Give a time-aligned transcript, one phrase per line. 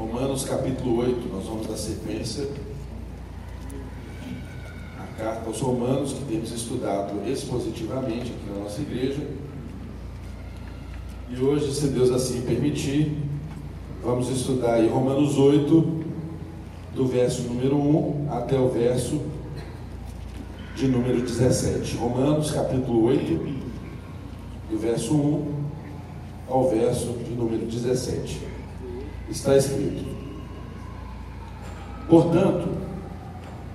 [0.00, 2.48] Romanos capítulo 8, nós vamos dar sequência
[4.98, 9.20] à carta aos Romanos, que temos estudado expositivamente aqui na nossa igreja.
[11.28, 13.14] E hoje, se Deus assim permitir,
[14.02, 16.04] vamos estudar aí Romanos 8,
[16.94, 19.20] do verso número 1 até o verso
[20.76, 21.98] de número 17.
[21.98, 23.34] Romanos capítulo 8,
[24.70, 25.54] do verso 1
[26.48, 28.49] ao verso de número 17.
[29.30, 30.04] Está escrito:
[32.08, 32.68] Portanto,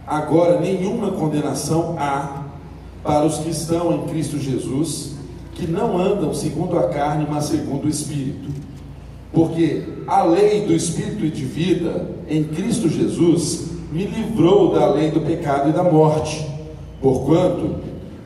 [0.06, 2.44] agora nenhuma condenação há
[3.02, 5.16] para os que estão em Cristo Jesus,
[5.54, 8.50] que não andam segundo a carne, mas segundo o Espírito.
[9.32, 15.12] Porque a lei do Espírito e de vida em Cristo Jesus me livrou da lei
[15.12, 16.46] do pecado e da morte.
[17.02, 17.76] Porquanto,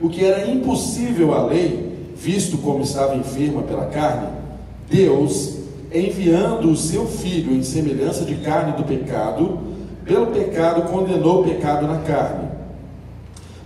[0.02, 4.30] o que era impossível à lei, visto como estava enferma pela carne,
[4.90, 5.59] Deus,
[5.94, 9.60] enviando o seu Filho em semelhança de carne do pecado,
[10.06, 12.50] pelo pecado condenou o pecado na carne,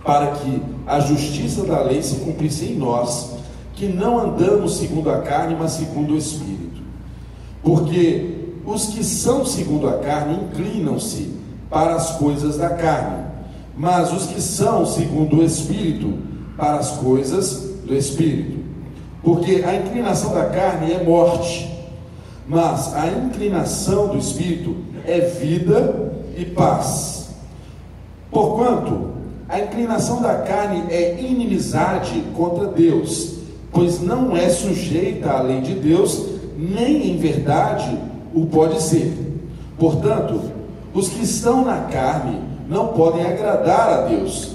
[0.04, 3.34] para que a justiça da lei se cumprisse em nós,
[3.74, 6.82] que não andamos segundo a carne, mas segundo o Espírito.
[7.62, 8.34] Porque
[8.66, 11.34] os que são segundo a carne inclinam-se
[11.68, 13.24] para as coisas da carne,
[13.76, 16.14] mas os que são segundo o Espírito,
[16.56, 18.62] para as coisas do Espírito.
[19.22, 21.73] Porque a inclinação da carne é morte,
[22.46, 27.30] mas a inclinação do espírito é vida e paz.
[28.30, 29.12] Porquanto
[29.48, 33.34] a inclinação da carne é inimizade contra Deus,
[33.70, 37.98] pois não é sujeita à lei de Deus, nem em verdade
[38.34, 39.12] o pode ser.
[39.78, 40.40] Portanto,
[40.92, 44.52] os que estão na carne não podem agradar a Deus.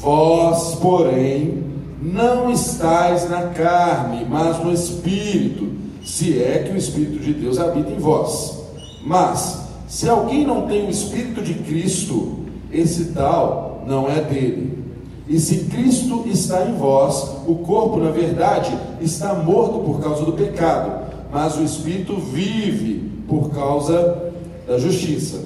[0.00, 1.64] Vós, porém,
[2.00, 5.68] não estais na carne, mas no Espírito,
[6.08, 8.62] se é que o Espírito de Deus habita em vós.
[9.04, 12.38] Mas, se alguém não tem o Espírito de Cristo,
[12.72, 14.84] esse tal não é dele.
[15.28, 20.32] E se Cristo está em vós, o corpo, na verdade, está morto por causa do
[20.32, 24.32] pecado, mas o Espírito vive por causa
[24.66, 25.42] da justiça.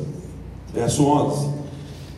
[0.72, 1.48] Verso 11.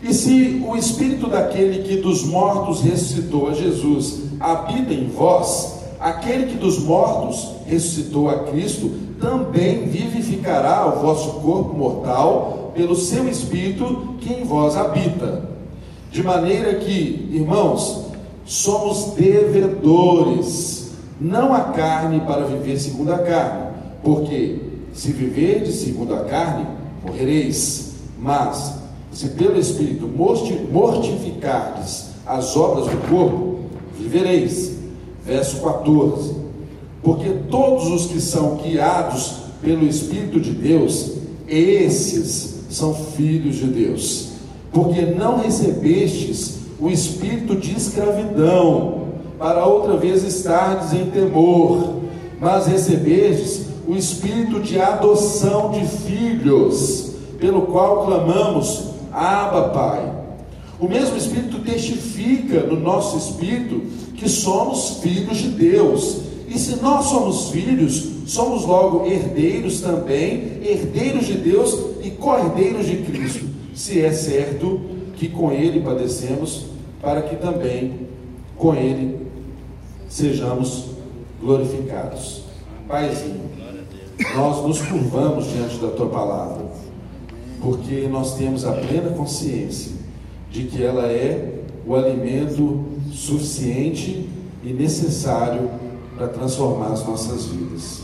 [0.03, 5.74] E se o espírito daquele que dos mortos ressuscitou a Jesus habita em vós,
[6.05, 13.27] aquele que dos mortos ressuscitou a Cristo também vivificará o vosso corpo mortal pelo seu
[13.27, 15.49] espírito que em vós habita.
[16.11, 18.05] De maneira que, irmãos,
[18.45, 23.71] somos devedores, não a carne para viver segundo a carne,
[24.03, 24.61] porque
[24.93, 26.67] se viverdes segundo a carne,
[27.03, 28.75] morrereis, mas
[29.11, 30.07] se pelo Espírito
[30.71, 33.61] mortificardes as obras do corpo,
[33.99, 34.74] vivereis.
[35.25, 36.35] Verso 14.
[37.03, 41.13] Porque todos os que são guiados pelo Espírito de Deus,
[41.49, 44.29] esses são filhos de Deus.
[44.73, 49.05] Porque não recebestes o espírito de escravidão,
[49.39, 52.01] para outra vez estardes em temor,
[52.41, 60.13] mas recebestes o espírito de adoção de filhos, pelo qual clamamos, Abba, Pai.
[60.81, 63.83] O mesmo Espírito testifica no nosso espírito
[64.15, 66.21] que somos filhos de Deus.
[66.49, 72.99] E se nós somos filhos, somos logo herdeiros também, herdeiros de Deus e co-herdeiros de
[72.99, 74.81] Cristo, se é certo
[75.17, 76.67] que com Ele padecemos,
[77.01, 78.09] para que também
[78.57, 79.27] com Ele
[80.09, 80.87] sejamos
[81.41, 82.43] glorificados.
[82.87, 83.51] Paizinho,
[84.37, 86.65] nós nos curvamos diante da Tua palavra
[87.65, 89.93] porque nós temos a plena consciência
[90.51, 94.29] de que ela é o alimento suficiente
[94.63, 95.71] e necessário
[96.17, 98.03] para transformar as nossas vidas.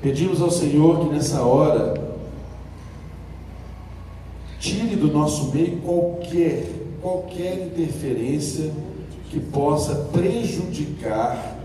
[0.00, 1.94] Pedimos ao Senhor que nessa hora
[4.58, 8.70] tire do nosso meio qualquer qualquer interferência
[9.28, 11.58] que possa prejudicar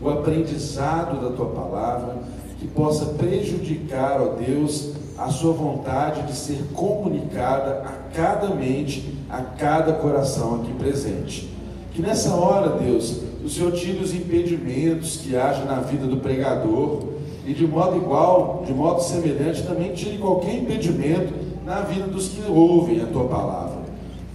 [0.00, 2.16] o aprendizado da tua palavra,
[2.58, 9.42] que possa prejudicar, ó Deus, a sua vontade de ser comunicada a cada mente, a
[9.42, 11.55] cada coração aqui presente.
[11.96, 17.00] Que nessa hora, Deus, o Senhor tire os impedimentos que haja na vida do pregador
[17.46, 21.32] e de modo igual, de modo semelhante, também tire qualquer impedimento
[21.64, 23.78] na vida dos que ouvem a tua palavra.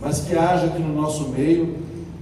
[0.01, 1.75] Mas que haja aqui no nosso meio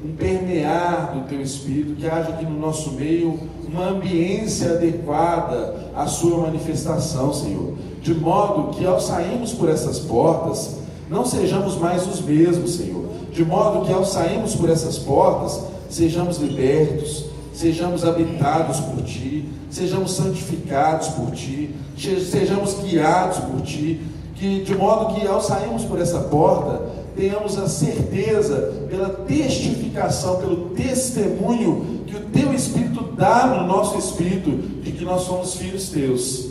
[0.05, 6.05] um permear do teu espírito, que haja aqui no nosso meio uma ambiência adequada à
[6.05, 10.77] sua manifestação, Senhor de modo que ao sairmos por essas portas,
[11.09, 12.98] não sejamos mais os mesmos, Senhor.
[13.39, 20.11] De modo que ao sairmos por essas portas, sejamos libertos, sejamos habitados por Ti, sejamos
[20.11, 24.01] santificados por Ti, sejamos guiados por Ti,
[24.35, 26.81] que de modo que ao sairmos por essa porta,
[27.15, 34.51] tenhamos a certeza, pela testificação, pelo testemunho que o Teu Espírito dá no nosso espírito,
[34.81, 36.49] de que nós somos filhos Teus.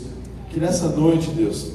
[0.49, 1.67] Que nessa noite, Deus,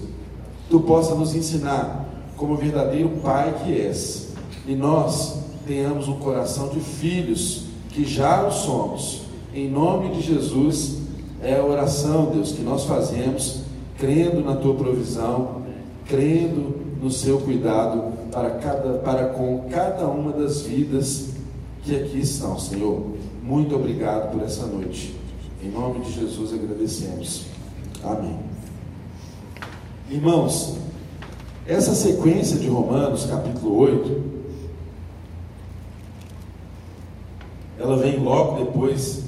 [0.68, 2.04] Tu possa nos ensinar
[2.36, 4.23] como verdadeiro Pai que és,
[4.66, 9.22] e nós tenhamos um coração de filhos, que já o somos.
[9.54, 10.98] Em nome de Jesus,
[11.42, 13.60] é a oração, Deus, que nós fazemos,
[13.98, 15.62] crendo na tua provisão,
[16.06, 21.30] crendo no seu cuidado para, cada, para com cada uma das vidas
[21.82, 23.02] que aqui estão, Senhor.
[23.42, 25.14] Muito obrigado por essa noite.
[25.62, 27.46] Em nome de Jesus agradecemos.
[28.02, 28.38] Amém.
[30.10, 30.76] Irmãos,
[31.66, 34.33] essa sequência de Romanos, capítulo 8,
[37.84, 39.24] ela vem logo depois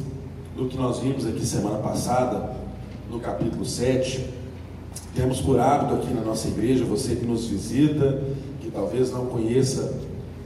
[0.57, 2.57] do que nós vimos aqui semana passada,
[3.11, 4.31] no capítulo 7.
[5.15, 8.23] Temos por hábito aqui na nossa igreja, você que nos visita,
[8.63, 9.93] que talvez não conheça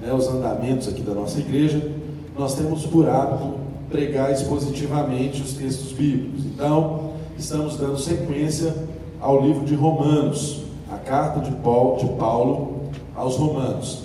[0.03, 1.89] né, os andamentos aqui da nossa igreja,
[2.37, 6.45] nós temos por hábito pregar expositivamente os textos bíblicos.
[6.47, 8.75] Então, estamos dando sequência
[9.21, 14.03] ao livro de Romanos a carta de Paulo, de Paulo aos Romanos.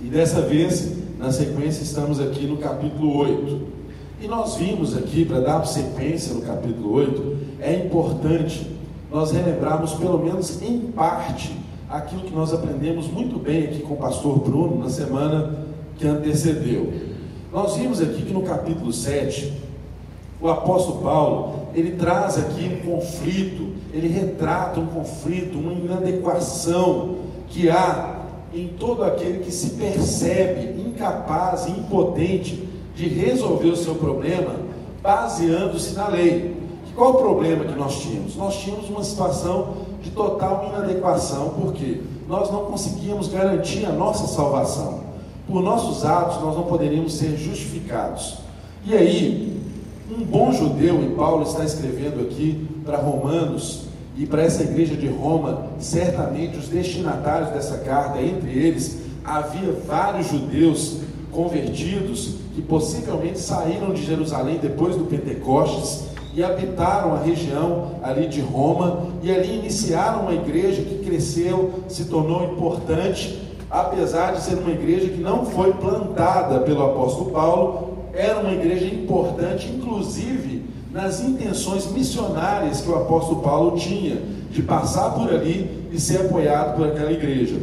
[0.00, 3.60] E dessa vez, na sequência, estamos aqui no capítulo 8.
[4.20, 8.70] E nós vimos aqui, para dar sequência no capítulo 8, é importante
[9.10, 11.54] nós relembrarmos, pelo menos em parte,
[11.88, 15.64] aquilo que nós aprendemos muito bem aqui com o pastor Bruno na semana
[15.96, 16.92] que antecedeu.
[17.52, 19.52] Nós vimos aqui que no capítulo 7,
[20.40, 27.16] o apóstolo Paulo, ele traz aqui um conflito, ele retrata um conflito, uma inadequação
[27.48, 28.13] que há
[28.54, 34.54] em todo aquele que se percebe incapaz e impotente de resolver o seu problema
[35.02, 36.56] baseando-se na lei.
[36.94, 38.36] Qual o problema que nós tínhamos?
[38.36, 45.00] Nós tínhamos uma situação de total inadequação, porque nós não conseguíamos garantir a nossa salvação.
[45.46, 48.38] Por nossos atos, nós não poderíamos ser justificados.
[48.86, 49.60] E aí,
[50.10, 53.83] um bom judeu, e Paulo está escrevendo aqui para Romanos
[54.16, 60.28] e para essa igreja de Roma, certamente os destinatários dessa carta, entre eles, havia vários
[60.28, 60.98] judeus
[61.32, 68.40] convertidos que possivelmente saíram de Jerusalém depois do Pentecostes e habitaram a região ali de
[68.40, 74.70] Roma e ali iniciaram uma igreja que cresceu, se tornou importante, apesar de ser uma
[74.70, 80.63] igreja que não foi plantada pelo apóstolo Paulo, era uma igreja importante, inclusive
[80.94, 84.16] nas intenções missionárias que o apóstolo Paulo tinha,
[84.52, 87.56] de passar por ali e ser apoiado por aquela igreja.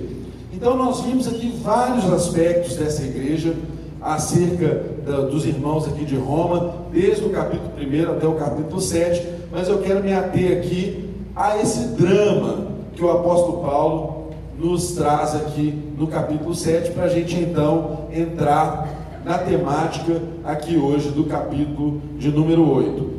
[0.53, 3.55] Então, nós vimos aqui vários aspectos dessa igreja
[4.01, 9.25] acerca da, dos irmãos aqui de Roma, desde o capítulo 1 até o capítulo 7,
[9.49, 15.35] mas eu quero me ater aqui a esse drama que o apóstolo Paulo nos traz
[15.35, 22.01] aqui no capítulo 7, para a gente então entrar na temática aqui hoje do capítulo
[22.17, 23.10] de número 8.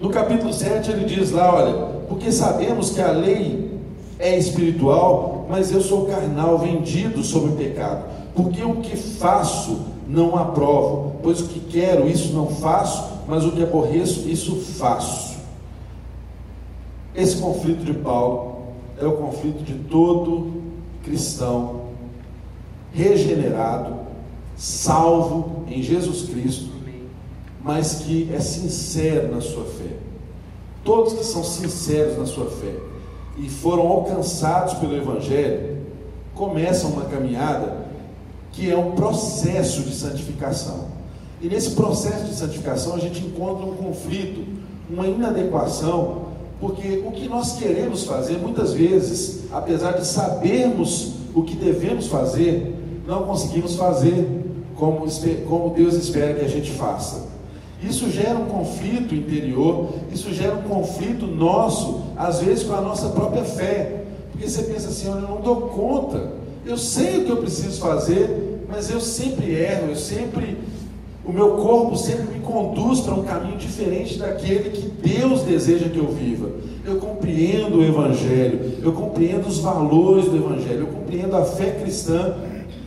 [0.00, 1.74] No capítulo 7 ele diz lá, olha,
[2.08, 3.78] porque sabemos que a lei
[4.18, 8.04] é espiritual, mas eu sou carnal, vendido sobre o pecado.
[8.34, 13.52] Porque o que faço não aprovo, pois o que quero, isso não faço, mas o
[13.52, 15.38] que aborreço, isso faço.
[17.14, 18.62] Esse conflito de Paulo
[18.98, 20.62] é o conflito de todo
[21.04, 21.80] cristão
[22.92, 23.96] regenerado,
[24.56, 26.70] salvo em Jesus Cristo,
[27.62, 29.96] mas que é sincero na sua fé.
[30.84, 32.74] Todos que são sinceros na sua fé
[33.36, 35.78] e foram alcançados pelo Evangelho,
[36.34, 37.86] começam uma caminhada
[38.52, 40.88] que é um processo de santificação.
[41.40, 44.44] E nesse processo de santificação a gente encontra um conflito,
[44.88, 51.56] uma inadequação, porque o que nós queremos fazer, muitas vezes, apesar de sabermos o que
[51.56, 52.74] devemos fazer,
[53.06, 54.28] não conseguimos fazer
[54.76, 55.06] como,
[55.48, 57.29] como Deus espera que a gente faça.
[57.82, 63.08] Isso gera um conflito interior, isso gera um conflito nosso, às vezes com a nossa
[63.08, 64.04] própria fé.
[64.30, 66.32] Porque você pensa assim: olha, eu não dou conta,
[66.66, 70.58] eu sei o que eu preciso fazer, mas eu sempre erro, eu sempre.
[71.24, 75.98] O meu corpo sempre me conduz para um caminho diferente daquele que Deus deseja que
[75.98, 76.50] eu viva.
[76.84, 82.36] Eu compreendo o Evangelho, eu compreendo os valores do Evangelho, eu compreendo a fé cristã,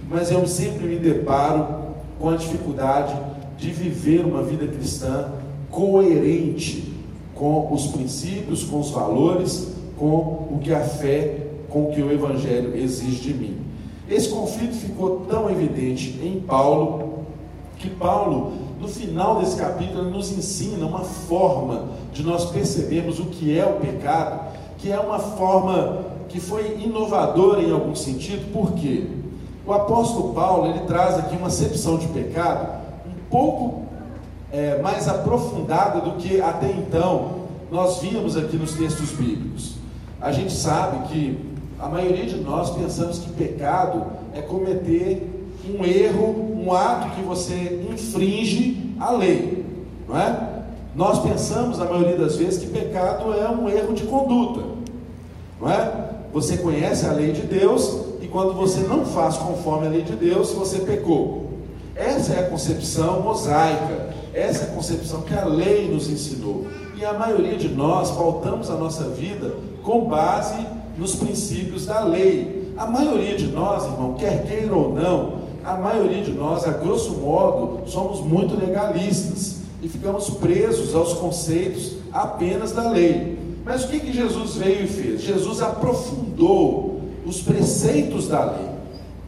[0.10, 1.84] mas eu sempre me deparo
[2.20, 3.16] com a dificuldade
[3.64, 5.32] de viver uma vida cristã
[5.72, 6.94] coerente
[7.34, 12.12] com os princípios, com os valores, com o que a fé, com o que o
[12.12, 13.58] Evangelho exige de mim.
[14.10, 17.20] Esse conflito ficou tão evidente em Paulo,
[17.78, 18.52] que Paulo,
[18.82, 23.80] no final desse capítulo, nos ensina uma forma de nós percebermos o que é o
[23.80, 24.42] pecado,
[24.78, 29.08] que é uma forma que foi inovadora em algum sentido, por quê?
[29.66, 32.83] O apóstolo Paulo ele traz aqui uma acepção de pecado
[33.34, 33.86] pouco
[34.52, 39.74] é, mais aprofundada do que até então nós víamos aqui nos textos bíblicos.
[40.22, 41.40] A gente sabe que
[41.80, 45.28] a maioria de nós pensamos que pecado é cometer
[45.68, 49.66] um erro, um ato que você infringe a lei,
[50.08, 50.50] não é?
[50.96, 54.62] Nós pensamos, a maioria das vezes, que pecado é um erro de conduta,
[55.60, 56.12] não é?
[56.32, 60.16] Você conhece a lei de Deus e quando você não faz conforme a lei de
[60.16, 61.53] Deus, você pecou.
[61.96, 66.68] Essa é a concepção mosaica, essa é a concepção que a lei nos ensinou.
[66.96, 70.66] E a maioria de nós pautamos a nossa vida com base
[70.98, 72.74] nos princípios da lei.
[72.78, 77.14] A maioria de nós, irmão, quer queira ou não, a maioria de nós, a grosso
[77.18, 83.38] modo, somos muito legalistas e ficamos presos aos conceitos apenas da lei.
[83.64, 85.22] Mas o que, que Jesus veio e fez?
[85.22, 88.70] Jesus aprofundou os preceitos da lei,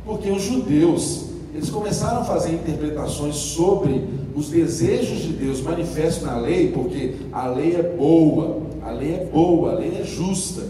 [0.06, 1.25] porque os judeus
[1.56, 7.48] eles começaram a fazer interpretações sobre os desejos de Deus manifestos na lei, porque a
[7.48, 10.64] lei é boa, a lei é boa, a lei é justa.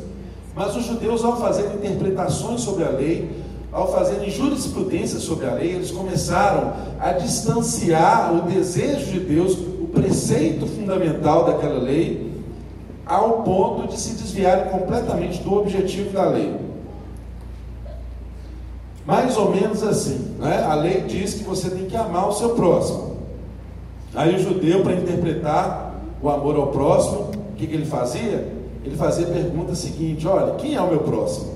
[0.55, 3.27] Mas os judeus, ao fazer interpretações sobre a lei,
[3.71, 9.87] ao fazerem jurisprudência sobre a lei, eles começaram a distanciar o desejo de Deus, o
[9.91, 12.31] preceito fundamental daquela lei,
[13.03, 16.64] ao ponto de se desviarem completamente do objetivo da lei.
[19.05, 20.63] Mais ou menos assim, né?
[20.63, 23.17] a lei diz que você tem que amar o seu próximo.
[24.15, 28.51] Aí o judeu, para interpretar o amor ao próximo, o que, que ele fazia?
[28.83, 31.53] Ele fazia a pergunta seguinte: olha, quem é o meu próximo?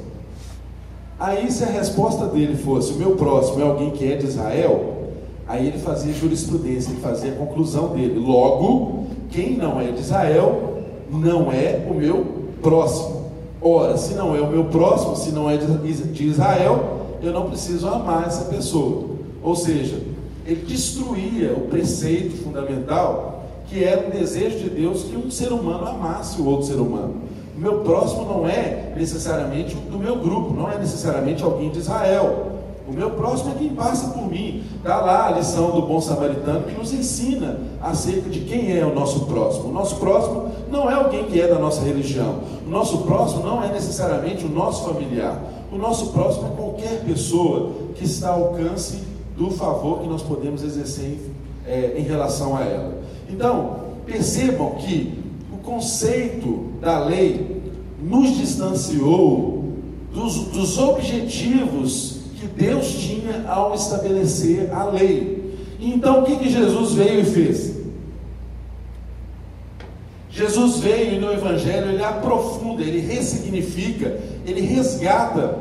[1.19, 5.09] Aí, se a resposta dele fosse: o meu próximo é alguém que é de Israel,
[5.47, 8.19] aí ele fazia jurisprudência, ele fazia a conclusão dele.
[8.19, 12.25] Logo, quem não é de Israel não é o meu
[12.61, 13.19] próximo.
[13.61, 17.87] Ora, se não é o meu próximo, se não é de Israel, eu não preciso
[17.87, 19.09] amar essa pessoa.
[19.41, 20.01] Ou seja,
[20.45, 25.85] ele destruía o preceito fundamental que era o desejo de Deus que um ser humano
[25.85, 27.15] amasse o outro ser humano.
[27.55, 32.47] O meu próximo não é necessariamente do meu grupo, não é necessariamente alguém de Israel.
[32.87, 34.63] O meu próximo é quem passa por mim.
[34.77, 38.95] Está lá a lição do bom samaritano que nos ensina acerca de quem é o
[38.95, 39.69] nosso próximo.
[39.69, 42.39] O nosso próximo não é alguém que é da nossa religião.
[42.65, 45.39] O nosso próximo não é necessariamente o nosso familiar.
[45.71, 48.99] O nosso próximo é qualquer pessoa que está ao alcance
[49.37, 51.19] do favor que nós podemos exercer
[51.65, 53.01] é, em relação a ela.
[53.29, 55.13] Então, percebam que
[55.53, 57.61] o conceito da lei
[58.01, 59.73] nos distanciou
[60.13, 65.55] dos, dos objetivos que Deus tinha ao estabelecer a lei.
[65.79, 67.78] Então, o que, que Jesus veio e fez?
[70.39, 75.57] Jesus veio e no Evangelho ele aprofunda, ele ressignifica, ele resgata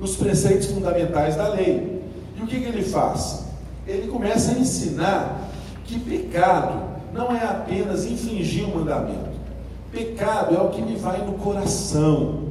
[0.00, 2.02] os preceitos fundamentais da lei.
[2.36, 3.44] E o que, que ele faz?
[3.86, 5.48] Ele começa a ensinar
[5.84, 6.82] que pecado
[7.12, 9.38] não é apenas infringir um mandamento.
[9.92, 12.48] Pecado é o que me vai no coração.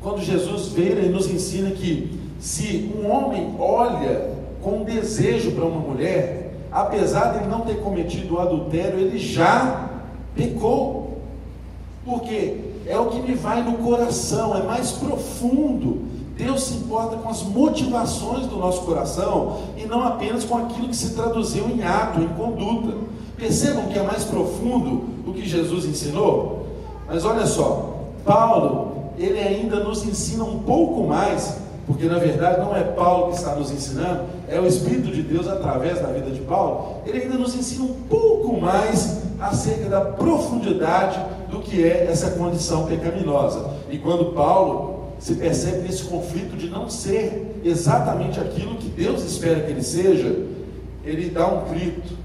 [0.00, 4.30] Quando Jesus veio, ele nos ensina que se um homem olha
[4.62, 9.90] com desejo para uma mulher, apesar de ele não ter cometido o adultério, ele já
[10.34, 11.18] pecou.
[12.04, 16.02] Porque é o que me vai no coração, é mais profundo.
[16.36, 20.96] Deus se importa com as motivações do nosso coração e não apenas com aquilo que
[20.96, 22.96] se traduziu em ato, em conduta.
[23.36, 26.66] Percebam que é mais profundo o que Jesus ensinou?
[27.06, 32.74] Mas olha só, Paulo, ele ainda nos ensina um pouco mais porque na verdade não
[32.74, 36.40] é Paulo que está nos ensinando, é o Espírito de Deus através da vida de
[36.40, 37.02] Paulo.
[37.06, 41.18] Ele ainda nos ensina um pouco mais acerca da profundidade
[41.50, 43.70] do que é essa condição pecaminosa.
[43.90, 49.60] E quando Paulo se percebe nesse conflito de não ser exatamente aquilo que Deus espera
[49.60, 50.46] que ele seja,
[51.04, 52.16] ele dá um grito,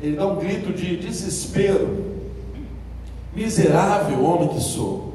[0.00, 2.18] ele dá um grito de desespero.
[3.34, 5.14] Miserável homem que sou.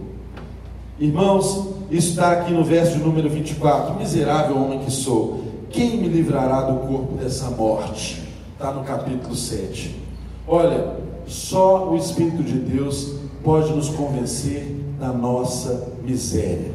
[1.00, 3.96] Irmãos, isso está aqui no verso número 24.
[3.96, 8.22] Miserável homem que sou, quem me livrará do corpo dessa morte?
[8.54, 10.03] Está no capítulo 7.
[10.48, 16.72] Olha, só o Espírito de Deus pode nos convencer da nossa miséria.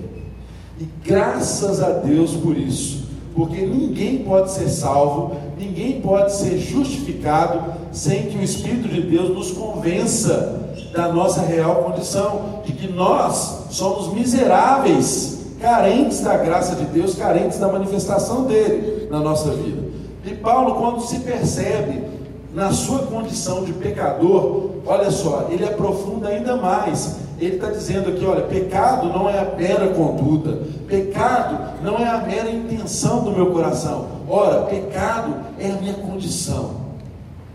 [0.81, 7.73] E graças a Deus por isso, porque ninguém pode ser salvo, ninguém pode ser justificado
[7.93, 13.67] sem que o Espírito de Deus nos convença da nossa real condição, de que nós
[13.71, 19.83] somos miseráveis, carentes da graça de Deus, carentes da manifestação dele na nossa vida.
[20.25, 22.03] E Paulo, quando se percebe
[22.53, 27.17] na sua condição de pecador, olha só, ele aprofunda ainda mais.
[27.39, 32.19] Ele está dizendo aqui: olha, pecado não é a mera conduta, pecado não é a
[32.19, 34.07] mera intenção do meu coração.
[34.29, 36.89] Ora, pecado é a minha condição.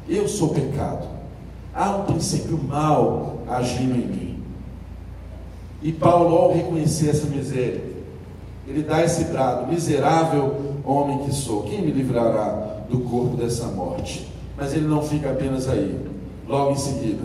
[0.07, 1.07] Eu sou pecado.
[1.73, 4.43] Há um princípio mal agindo em mim.
[5.81, 7.83] E Paulo, ao reconhecer essa miséria,
[8.67, 14.32] ele dá esse brado: miserável homem que sou, quem me livrará do corpo dessa morte?
[14.57, 15.99] Mas ele não fica apenas aí.
[16.47, 17.23] Logo em seguida,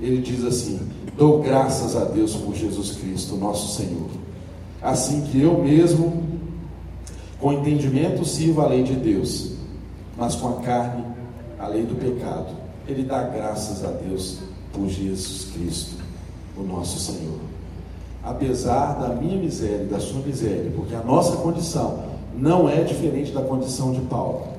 [0.00, 0.80] ele diz assim:
[1.16, 4.08] Dou graças a Deus por Jesus Cristo, nosso Senhor.
[4.82, 6.24] Assim que eu mesmo,
[7.40, 9.52] com entendimento, sirvo a lei de Deus,
[10.16, 11.04] mas com a carne,
[11.58, 12.54] a lei do pecado.
[12.86, 14.38] Ele dá graças a Deus
[14.72, 15.96] por Jesus Cristo,
[16.56, 17.38] o nosso Senhor.
[18.22, 22.04] Apesar da minha miséria da sua miséria, porque a nossa condição
[22.36, 24.53] não é diferente da condição de Paulo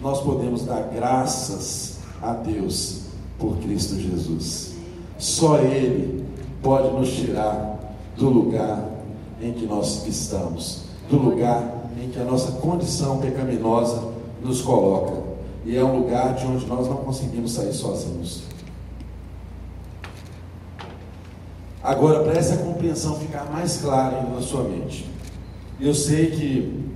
[0.00, 3.00] nós podemos dar graças a Deus
[3.38, 4.74] por Cristo Jesus.
[5.18, 6.24] Só Ele
[6.62, 7.78] pode nos tirar
[8.16, 8.88] do lugar
[9.40, 15.20] em que nós estamos, do lugar em que a nossa condição pecaminosa nos coloca.
[15.64, 18.42] E é um lugar de onde nós não conseguimos sair sozinhos.
[21.82, 25.10] Agora, para essa compreensão ficar mais clara na sua mente,
[25.78, 26.90] eu sei que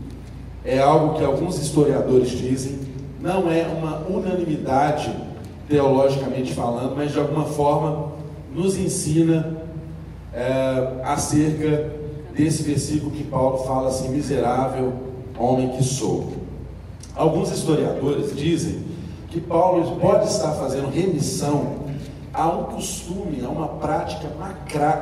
[0.64, 2.83] é algo que alguns historiadores dizem
[3.24, 5.10] não é uma unanimidade
[5.66, 8.12] teologicamente falando, mas de alguma forma
[8.54, 9.56] nos ensina
[10.30, 11.90] é, acerca
[12.36, 14.92] desse versículo que Paulo fala assim: miserável
[15.38, 16.34] homem que sou.
[17.16, 18.84] Alguns historiadores dizem
[19.30, 21.82] que Paulo pode estar fazendo remissão
[22.32, 24.28] a um costume, a uma prática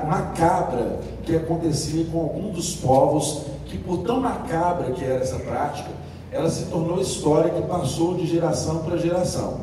[0.06, 5.90] macabra que acontecia com algum dos povos, que por tão macabra que era essa prática,
[6.32, 9.60] ela se tornou história que passou de geração para geração.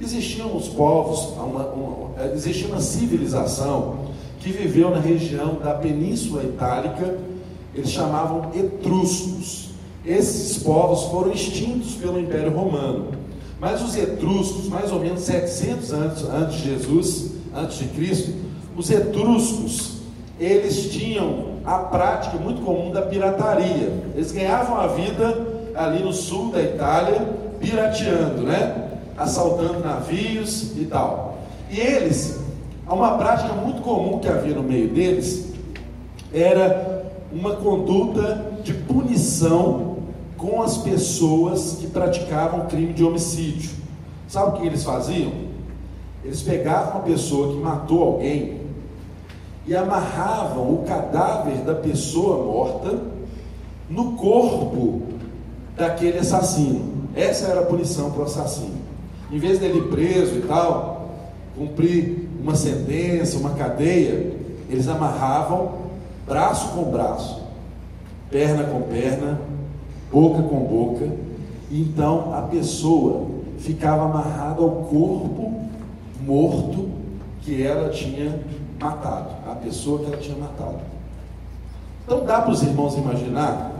[0.00, 3.96] Existiam os povos, uma, uma, é, existia uma civilização
[4.38, 7.18] que viveu na região da Península Itálica,
[7.74, 9.70] eles chamavam etruscos.
[10.06, 13.08] Esses povos foram extintos pelo Império Romano.
[13.58, 18.32] Mas os etruscos, mais ou menos 700 anos antes de Jesus, antes de Cristo,
[18.76, 19.94] os etruscos,
[20.38, 24.04] eles tinham a prática muito comum da pirataria.
[24.14, 25.43] Eles ganhavam a vida
[25.74, 27.28] ali no sul da Itália,
[27.60, 28.90] pirateando, né?
[29.16, 31.38] Assaltando navios e tal.
[31.70, 32.40] E eles,
[32.86, 35.52] uma prática muito comum que havia no meio deles,
[36.32, 39.96] era uma conduta de punição
[40.36, 43.70] com as pessoas que praticavam crime de homicídio.
[44.28, 45.32] Sabe o que eles faziam?
[46.24, 48.60] Eles pegavam uma pessoa que matou alguém
[49.66, 52.98] e amarravam o cadáver da pessoa morta
[53.88, 55.02] no corpo
[55.76, 57.04] daquele assassino.
[57.14, 58.82] Essa era a punição para o assassino.
[59.30, 61.10] Em vez dele preso e tal,
[61.56, 64.34] cumprir uma sentença, uma cadeia,
[64.68, 65.84] eles amarravam
[66.26, 67.42] braço com braço,
[68.30, 69.40] perna com perna,
[70.10, 71.08] boca com boca,
[71.70, 73.26] e então a pessoa
[73.58, 75.64] ficava amarrada ao corpo
[76.20, 76.88] morto
[77.42, 78.40] que ela tinha
[78.80, 80.78] matado, a pessoa que ela tinha matado.
[82.04, 83.73] Então dá para os irmãos imaginar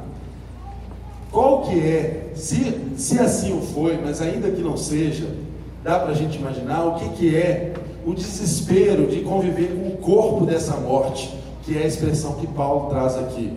[1.35, 5.27] qual que é, se, se assim o foi, mas ainda que não seja,
[5.83, 7.75] dá para a gente imaginar o que, que é
[8.07, 12.89] o desespero de conviver com o corpo dessa morte, que é a expressão que Paulo
[12.89, 13.53] traz aqui.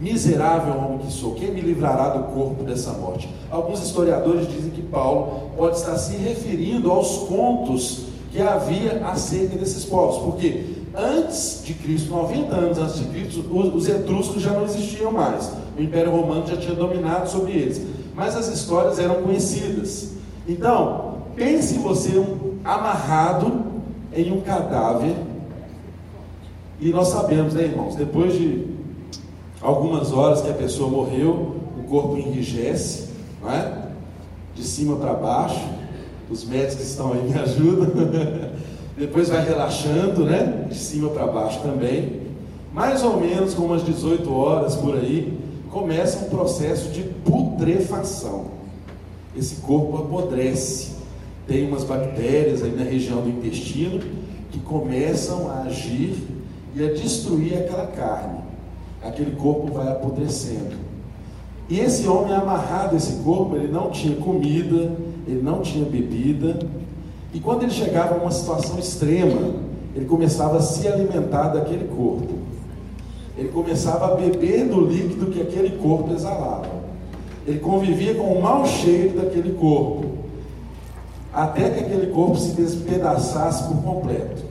[0.00, 3.30] Miserável homem que sou, quem me livrará do corpo dessa morte?
[3.48, 9.84] Alguns historiadores dizem que Paulo pode estar se referindo aos contos que havia acerca desses
[9.84, 15.12] povos, porque antes de Cristo, 90 anos antes de Cristo, os etruscos já não existiam
[15.12, 17.80] mais o Império Romano já tinha dominado sobre eles.
[18.14, 20.12] Mas as histórias eram conhecidas.
[20.46, 22.22] Então, pense você
[22.64, 23.62] amarrado
[24.14, 25.14] em um cadáver.
[26.80, 28.66] E nós sabemos, né, irmãos, depois de
[29.60, 33.08] algumas horas que a pessoa morreu, o corpo enrijece,
[33.40, 33.82] não é?
[34.54, 35.60] De cima para baixo.
[36.30, 37.90] Os médicos que estão aí me ajudam.
[38.96, 40.66] Depois vai relaxando, né?
[40.68, 42.20] De cima para baixo também.
[42.72, 45.38] Mais ou menos com umas 18 horas por aí,
[45.72, 48.44] começa um processo de putrefação.
[49.34, 50.92] Esse corpo apodrece.
[51.48, 54.00] Tem umas bactérias aí na região do intestino
[54.50, 56.14] que começam a agir
[56.76, 58.40] e a destruir aquela carne.
[59.02, 60.76] Aquele corpo vai apodrecendo.
[61.68, 64.92] E esse homem amarrado esse corpo, ele não tinha comida,
[65.26, 66.58] ele não tinha bebida.
[67.32, 69.54] E quando ele chegava a uma situação extrema,
[69.96, 72.51] ele começava a se alimentar daquele corpo
[73.36, 76.82] ele começava a beber do líquido que aquele corpo exalava.
[77.46, 80.12] Ele convivia com o mau cheiro daquele corpo.
[81.32, 84.42] até que aquele corpo se despedaçasse por completo.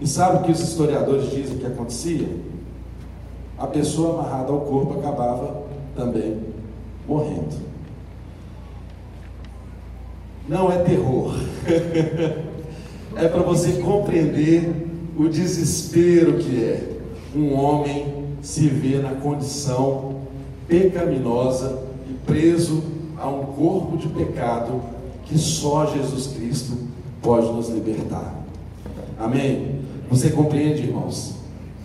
[0.00, 2.28] E sabe o que os historiadores dizem que acontecia?
[3.58, 6.38] A pessoa amarrada ao corpo acabava também
[7.06, 7.56] morrendo.
[10.48, 11.34] Não é terror.
[13.16, 16.97] é para você compreender o desespero que é
[17.38, 20.16] um homem se ver na condição
[20.66, 22.82] pecaminosa e preso
[23.16, 24.80] a um corpo de pecado
[25.24, 26.76] que só Jesus Cristo
[27.22, 28.34] pode nos libertar.
[29.18, 29.80] Amém?
[30.10, 31.34] Você compreende, irmãos?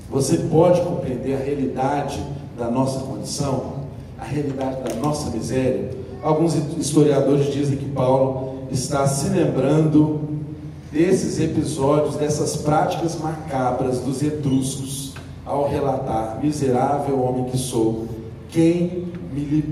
[0.10, 2.22] Você pode compreender a realidade
[2.58, 3.84] da nossa condição,
[4.18, 5.92] a realidade da nossa miséria?
[6.22, 10.22] Alguns historiadores dizem que Paulo está se lembrando
[10.92, 15.03] desses episódios, dessas práticas macabras dos etruscos,
[15.46, 18.08] ao relatar: Miserável homem que sou,
[18.50, 19.64] quem me,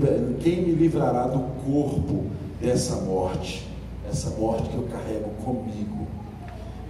[0.42, 2.24] quem me livrará do corpo
[2.60, 3.68] dessa morte?
[4.08, 6.06] Essa morte que eu carrego comigo,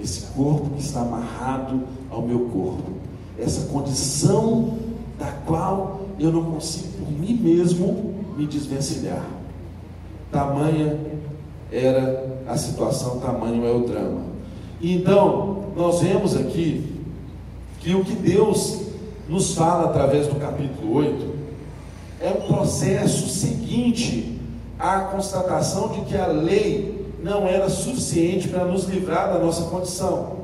[0.01, 2.91] esse corpo que está amarrado ao meu corpo,
[3.39, 4.79] essa condição
[5.19, 9.25] da qual eu não consigo por mim mesmo me desvencilhar.
[10.33, 10.99] Tamanha
[11.71, 14.23] era a situação, tamanho é o drama.
[14.81, 16.92] Então, nós vemos aqui
[17.83, 18.81] que o que Deus
[19.29, 21.33] nos fala através do capítulo 8
[22.21, 24.41] é um processo seguinte
[24.79, 30.43] à constatação de que a lei não era suficiente para nos livrar da nossa condição.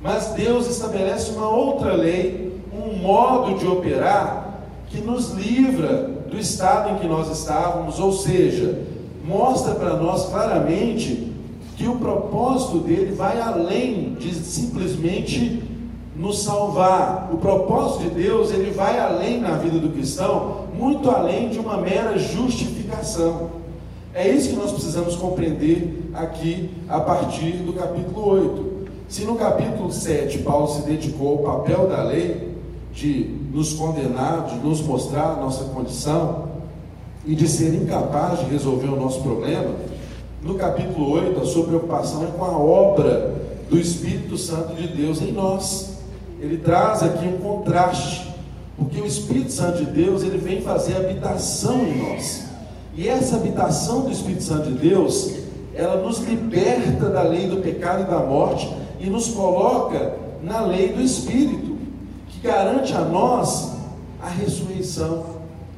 [0.00, 6.94] Mas Deus estabelece uma outra lei, um modo de operar que nos livra do estado
[6.94, 8.82] em que nós estávamos, ou seja,
[9.24, 11.34] mostra para nós claramente
[11.76, 15.67] que o propósito dele vai além de simplesmente
[16.18, 17.30] nos salvar.
[17.32, 21.76] O propósito de Deus, ele vai além na vida do cristão, muito além de uma
[21.78, 23.50] mera justificação.
[24.12, 28.78] É isso que nós precisamos compreender aqui a partir do capítulo 8.
[29.08, 32.52] Se no capítulo 7 Paulo se dedicou ao papel da lei
[32.92, 36.48] de nos condenar, de nos mostrar a nossa condição,
[37.26, 39.74] e de ser incapaz de resolver o nosso problema,
[40.42, 43.34] no capítulo 8, a sua preocupação é com a obra
[43.68, 45.97] do Espírito Santo de Deus em nós.
[46.40, 48.32] Ele traz aqui um contraste,
[48.76, 52.44] porque o Espírito Santo de Deus, ele vem fazer habitação em nós.
[52.94, 55.34] E essa habitação do Espírito Santo de Deus,
[55.74, 60.92] ela nos liberta da lei do pecado e da morte e nos coloca na lei
[60.92, 61.76] do Espírito,
[62.28, 63.72] que garante a nós
[64.20, 65.24] a ressurreição,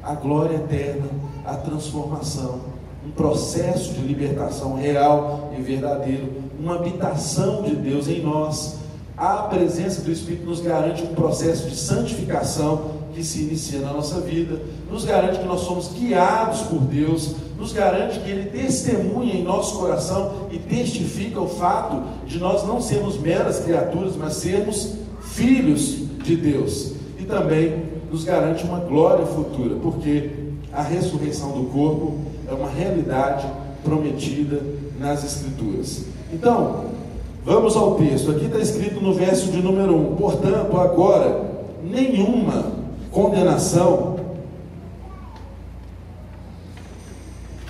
[0.03, 2.61] a glória eterna a transformação,
[3.07, 8.79] um processo de libertação real e verdadeiro, uma habitação de Deus em nós.
[9.21, 14.19] A presença do Espírito nos garante um processo de santificação que se inicia na nossa
[14.19, 14.59] vida,
[14.91, 19.79] nos garante que nós somos guiados por Deus, nos garante que Ele testemunha em nosso
[19.79, 26.35] coração e testifica o fato de nós não sermos meras criaturas, mas sermos filhos de
[26.35, 26.93] Deus.
[27.19, 30.31] E também nos garante uma glória futura, porque
[30.73, 32.17] a ressurreição do corpo
[32.49, 33.47] é uma realidade
[33.85, 34.63] prometida
[34.99, 36.07] nas Escrituras.
[36.33, 37.00] Então,
[37.45, 38.31] vamos ao texto.
[38.31, 41.51] Aqui está escrito no verso de número 1: Portanto, agora,
[41.83, 42.73] nenhuma
[43.11, 44.19] condenação.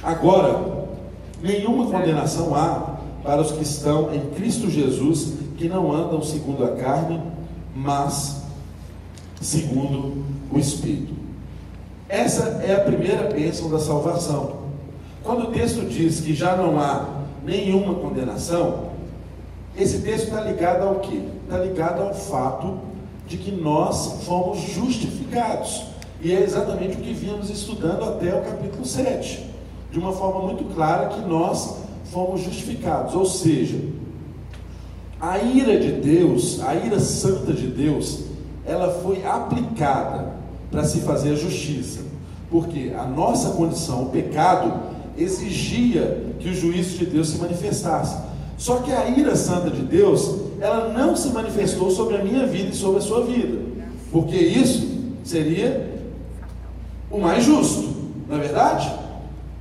[0.03, 0.87] Agora,
[1.43, 6.71] nenhuma condenação há para os que estão em Cristo Jesus, que não andam segundo a
[6.71, 7.21] carne,
[7.75, 8.43] mas
[9.41, 11.15] segundo o Espírito.
[12.09, 14.61] Essa é a primeira bênção da salvação.
[15.23, 17.07] Quando o texto diz que já não há
[17.45, 18.90] nenhuma condenação,
[19.77, 21.29] esse texto está ligado ao que?
[21.45, 22.79] Está ligado ao fato
[23.27, 25.85] de que nós fomos justificados.
[26.21, 29.47] E é exatamente o que vínhamos estudando até o capítulo 7.
[29.91, 31.77] De uma forma muito clara que nós
[32.13, 33.15] fomos justificados.
[33.15, 33.81] Ou seja,
[35.21, 38.25] a ira de Deus, a ira santa de Deus,
[38.67, 40.35] ela foi aplicada
[40.71, 42.01] para se fazer justiça.
[42.51, 44.73] Porque a nossa condição, o pecado,
[45.17, 48.30] exigia que o juízo de Deus se manifestasse.
[48.61, 52.69] Só que a ira santa de Deus, ela não se manifestou sobre a minha vida
[52.69, 53.59] e sobre a sua vida.
[54.13, 54.87] Porque isso
[55.25, 55.99] seria
[57.11, 57.89] o mais justo,
[58.29, 58.93] não é verdade?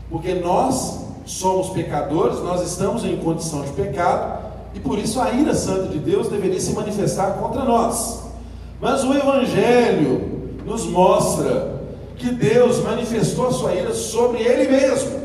[0.10, 5.56] Porque nós somos pecadores, nós estamos em condição de pecado, e por isso a ira
[5.56, 8.24] santa de Deus deveria se manifestar contra nós.
[8.82, 11.80] Mas o Evangelho, nos mostra
[12.18, 15.22] que Deus manifestou a sua ira sobre Ele mesmo,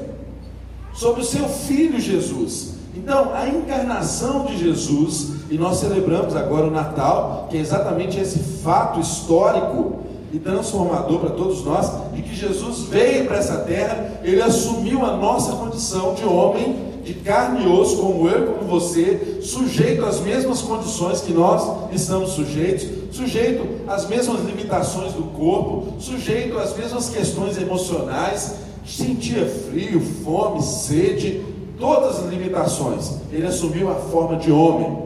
[0.94, 2.74] sobre o seu Filho Jesus.
[2.96, 8.38] Então, a encarnação de Jesus, e nós celebramos agora o Natal, que é exatamente esse
[8.38, 9.98] fato histórico
[10.32, 15.16] e transformador para todos nós, de que Jesus veio para essa terra, ele assumiu a
[15.16, 20.62] nossa condição de homem de carne e osso, como eu como você, sujeito às mesmas
[20.62, 27.58] condições que nós estamos sujeitos, sujeito às mesmas limitações do corpo, sujeito às mesmas questões
[27.58, 28.54] emocionais,
[28.86, 31.44] sentia frio, fome, sede,
[31.78, 33.18] todas as limitações.
[33.32, 35.04] Ele assumiu a forma de homem.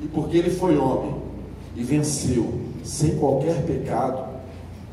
[0.00, 1.14] E porque ele foi homem
[1.76, 4.24] e venceu sem qualquer pecado,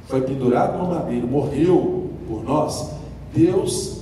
[0.07, 2.91] foi pendurado no madeiro, morreu por nós,
[3.33, 4.01] Deus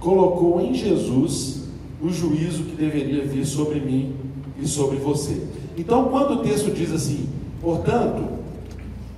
[0.00, 1.62] colocou em Jesus
[2.02, 4.14] o juízo que deveria vir sobre mim
[4.60, 5.42] e sobre você.
[5.76, 7.28] Então, quando o texto diz assim,
[7.60, 8.22] portanto,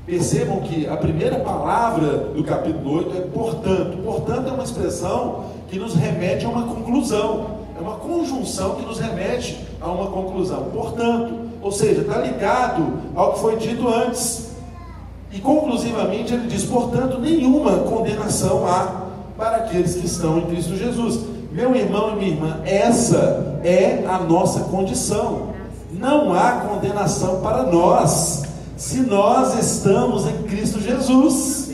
[0.07, 3.99] percebam que a primeira palavra do capítulo 8 é portanto.
[4.05, 8.99] Portanto, é uma expressão que nos remete a uma conclusão, é uma conjunção que nos
[8.99, 10.65] remete a uma conclusão.
[10.73, 14.51] Portanto, ou seja, está ligado ao que foi dito antes.
[15.33, 21.21] E conclusivamente ele diz: portanto, nenhuma condenação há para aqueles que estão em Cristo Jesus.
[21.53, 25.55] Meu irmão e minha irmã, essa é a nossa condição.
[25.93, 28.43] Não há condenação para nós,
[28.77, 31.71] se nós estamos em Cristo Jesus.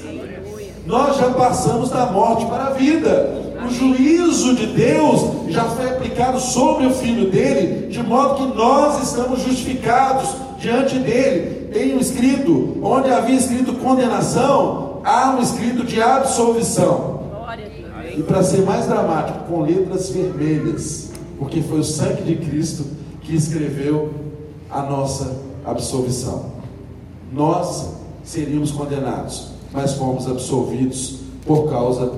[0.87, 3.42] Nós já passamos da morte para a vida.
[3.66, 9.03] O juízo de Deus já foi aplicado sobre o filho dele, de modo que nós
[9.03, 11.68] estamos justificados diante dele.
[11.72, 17.22] Tem um escrito, onde havia escrito condenação, há um escrito de absolvição.
[18.16, 22.85] E para ser mais dramático, com letras vermelhas, porque foi o sangue de Cristo
[23.22, 24.12] que escreveu
[24.70, 26.53] a nossa absolvição.
[27.33, 27.90] Nós
[28.25, 32.12] seríamos condenados, mas fomos absolvidos por causa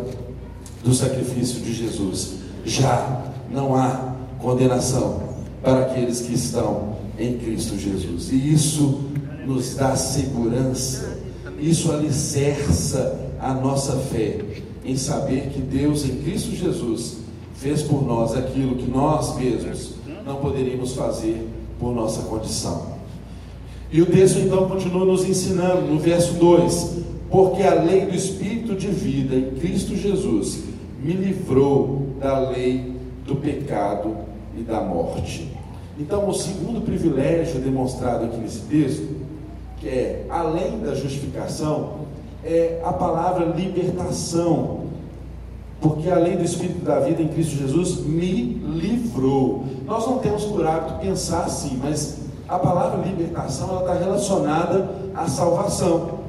[0.85, 2.35] do sacrifício de Jesus.
[2.65, 5.23] Já não há condenação
[5.63, 8.31] para aqueles que estão em Cristo Jesus.
[8.31, 9.01] E isso
[9.47, 11.19] nos dá segurança,
[11.59, 14.41] isso alicerça a nossa fé
[14.85, 17.19] em saber que Deus em Cristo Jesus
[17.55, 19.95] fez por nós aquilo que nós mesmos
[20.27, 21.47] não poderíamos fazer
[21.79, 22.95] por nossa condição.
[23.91, 26.91] E o texto então continua nos ensinando no verso 2:
[27.31, 30.74] Porque a lei do Espírito de vida em Cristo Jesus
[31.05, 34.17] me livrou da lei do pecado
[34.57, 35.53] e da morte.
[35.99, 39.15] Então, o segundo privilégio demonstrado aqui nesse texto,
[39.77, 42.07] que é além da justificação,
[42.43, 44.85] é a palavra libertação.
[45.79, 49.65] Porque a lei do Espírito da vida em Cristo Jesus me livrou.
[49.85, 56.21] Nós não temos por hábito pensar assim, mas a palavra libertação está relacionada à salvação.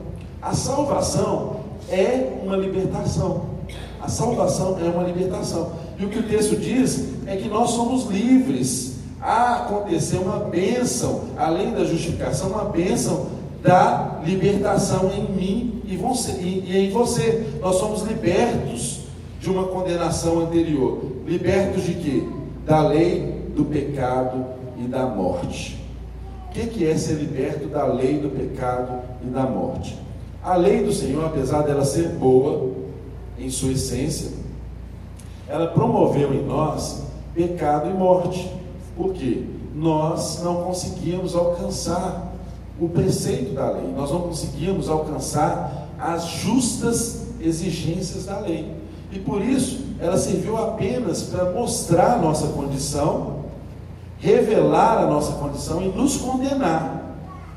[0.42, 3.55] A salvação é uma libertação.
[4.06, 5.72] A salvação é uma libertação.
[5.98, 11.24] E o que o texto diz é que nós somos livres a acontecer uma bênção,
[11.36, 13.26] além da justificação, uma bênção
[13.64, 17.48] da libertação em mim e, você, e, em você.
[17.60, 19.06] Nós somos libertos
[19.40, 21.02] de uma condenação anterior.
[21.26, 22.24] Libertos de quê?
[22.64, 24.46] Da lei do pecado
[24.78, 25.84] e da morte.
[26.48, 29.98] O que é ser liberto da lei do pecado e da morte?
[30.44, 32.75] A lei do Senhor, apesar dela ser boa
[33.38, 34.32] em sua essência,
[35.48, 38.52] ela promoveu em nós pecado e morte.
[38.96, 39.44] Por quê?
[39.74, 42.34] Nós não conseguíamos alcançar
[42.80, 48.74] o preceito da lei, nós não conseguíamos alcançar as justas exigências da lei.
[49.12, 53.46] E por isso, ela serviu apenas para mostrar a nossa condição,
[54.20, 57.04] revelar a nossa condição e nos condenar.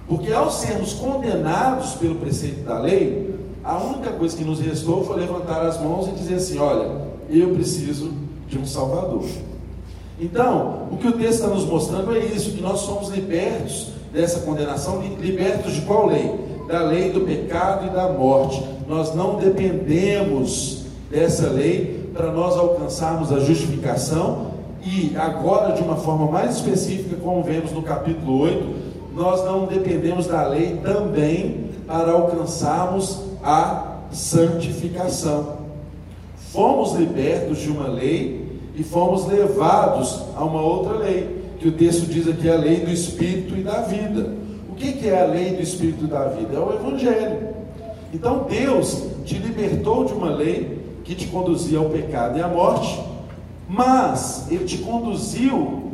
[0.06, 3.27] Porque ao sermos condenados pelo preceito da lei,
[3.68, 6.90] a única coisa que nos restou foi levantar as mãos e dizer assim: olha,
[7.28, 8.10] eu preciso
[8.48, 9.26] de um Salvador.
[10.18, 14.40] Então, o que o texto está nos mostrando é isso: que nós somos libertos dessa
[14.40, 16.34] condenação, libertos de qual lei?
[16.66, 18.64] Da lei do pecado e da morte.
[18.88, 24.46] Nós não dependemos dessa lei para nós alcançarmos a justificação
[24.82, 28.66] e agora de uma forma mais específica, como vemos no capítulo 8,
[29.14, 35.58] nós não dependemos da lei também para alcançarmos a santificação.
[36.52, 42.06] Fomos libertos de uma lei e fomos levados a uma outra lei, que o texto
[42.06, 44.34] diz aqui é a lei do Espírito e da vida.
[44.70, 46.54] O que é a lei do Espírito e da vida?
[46.54, 47.48] É o Evangelho.
[48.14, 53.02] Então Deus te libertou de uma lei que te conduzia ao pecado e à morte,
[53.68, 55.92] mas Ele te conduziu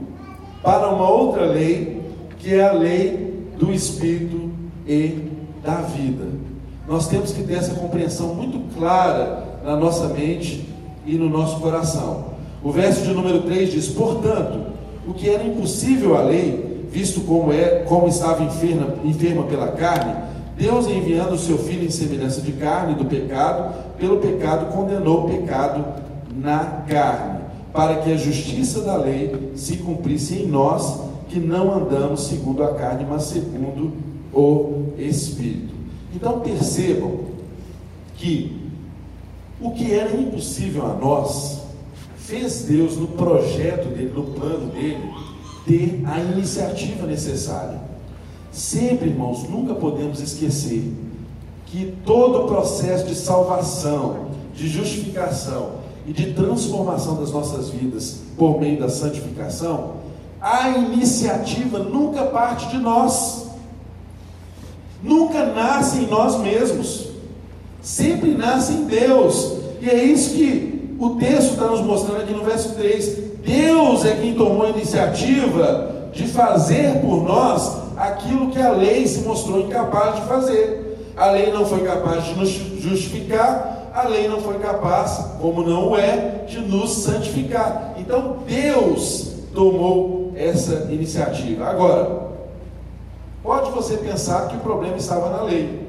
[0.62, 2.02] para uma outra lei,
[2.38, 4.50] que é a lei do Espírito
[4.86, 5.30] e
[5.62, 6.43] da vida.
[6.86, 10.68] Nós temos que ter essa compreensão muito clara na nossa mente
[11.06, 12.34] e no nosso coração.
[12.62, 14.72] O verso de número 3 diz: Portanto,
[15.06, 20.14] o que era impossível à lei, visto como, é, como estava enferma, enferma pela carne,
[20.56, 25.28] Deus, enviando o seu filho em semelhança de carne do pecado, pelo pecado condenou o
[25.28, 25.84] pecado
[26.36, 27.40] na carne,
[27.72, 32.74] para que a justiça da lei se cumprisse em nós, que não andamos segundo a
[32.74, 33.92] carne, mas segundo
[34.32, 35.83] o Espírito.
[36.14, 37.20] Então percebam
[38.16, 38.64] que
[39.60, 41.60] o que era impossível a nós,
[42.16, 45.10] fez Deus no projeto dele, no plano dele,
[45.66, 47.80] ter a iniciativa necessária.
[48.50, 50.92] Sempre, irmãos, nunca podemos esquecer
[51.66, 58.60] que todo o processo de salvação, de justificação e de transformação das nossas vidas por
[58.60, 59.94] meio da santificação,
[60.40, 63.43] a iniciativa nunca parte de nós,
[65.04, 67.08] nunca nasce em nós mesmos,
[67.82, 72.42] sempre nasce em Deus, e é isso que o texto está nos mostrando aqui no
[72.42, 73.18] verso 3.
[73.44, 79.20] Deus é quem tomou a iniciativa de fazer por nós aquilo que a lei se
[79.20, 81.12] mostrou incapaz de fazer.
[81.16, 85.96] A lei não foi capaz de nos justificar, a lei não foi capaz, como não
[85.96, 87.94] é, de nos santificar.
[87.98, 91.66] Então Deus tomou essa iniciativa.
[91.66, 92.33] Agora,
[93.44, 95.86] pode você pensar que o problema estava na lei.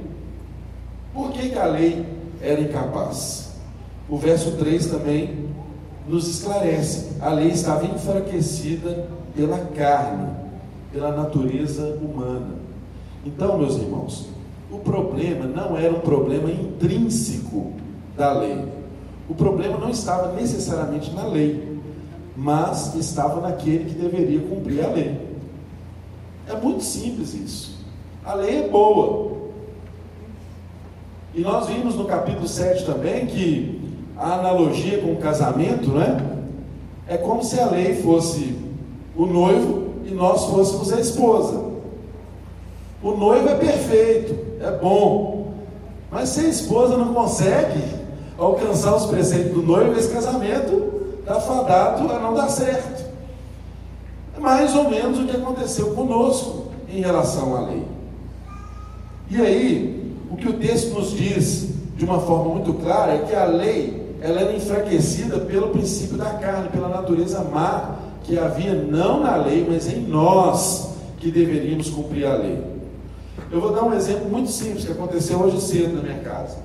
[1.13, 2.06] Por que, que a lei
[2.41, 3.54] era incapaz?
[4.10, 5.48] O verso 3 também
[6.06, 10.28] nos esclarece: a lei estava enfraquecida pela carne,
[10.91, 12.56] pela natureza humana.
[13.26, 14.28] Então, meus irmãos,
[14.70, 17.72] o problema não era um problema intrínseco
[18.18, 18.65] da lei.
[19.30, 21.80] O problema não estava necessariamente na lei,
[22.36, 25.24] mas estava naquele que deveria cumprir a lei.
[26.47, 27.75] É muito simples isso.
[28.23, 29.36] A lei é boa.
[31.34, 33.81] E nós vimos no capítulo 7 também que
[34.15, 36.17] a analogia com o casamento, né?
[37.08, 38.58] É como se a lei fosse
[39.15, 41.63] o noivo e nós fôssemos a esposa.
[43.03, 45.53] O noivo é perfeito, é bom,
[46.10, 47.84] mas se a esposa não consegue
[48.38, 53.05] alcançar os preceitos do noivo, esse casamento está fadado a não dar certo.
[54.45, 57.84] Mais ou menos o que aconteceu conosco em relação à lei.
[59.27, 63.36] E aí, o que o texto nos diz de uma forma muito clara é que
[63.36, 69.23] a lei ela era enfraquecida pelo princípio da carne, pela natureza má que havia não
[69.23, 72.63] na lei, mas em nós que deveríamos cumprir a lei.
[73.51, 76.58] Eu vou dar um exemplo muito simples que aconteceu hoje cedo na minha casa.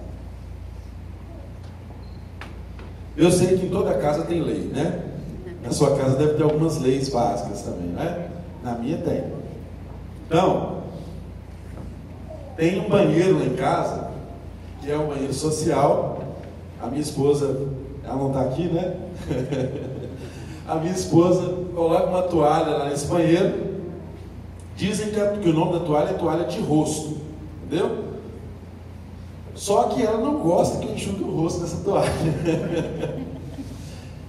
[3.17, 5.10] Eu sei que em toda casa tem lei, né?
[5.63, 8.31] Na sua casa deve ter algumas leis básicas também, né?
[8.63, 9.25] Na minha tem.
[10.27, 10.81] Então,
[12.57, 14.11] tem um banheiro lá em casa,
[14.81, 16.23] que é um banheiro social,
[16.81, 17.69] a minha esposa,
[18.05, 18.97] ela não está aqui, né?
[20.67, 23.71] a minha esposa coloca uma toalha lá nesse banheiro.
[24.77, 27.19] Dizem que, a, que o nome da toalha é toalha de rosto,
[27.67, 28.05] entendeu?
[29.55, 32.11] Só que ela não gosta que enxugue o rosto nessa toalha.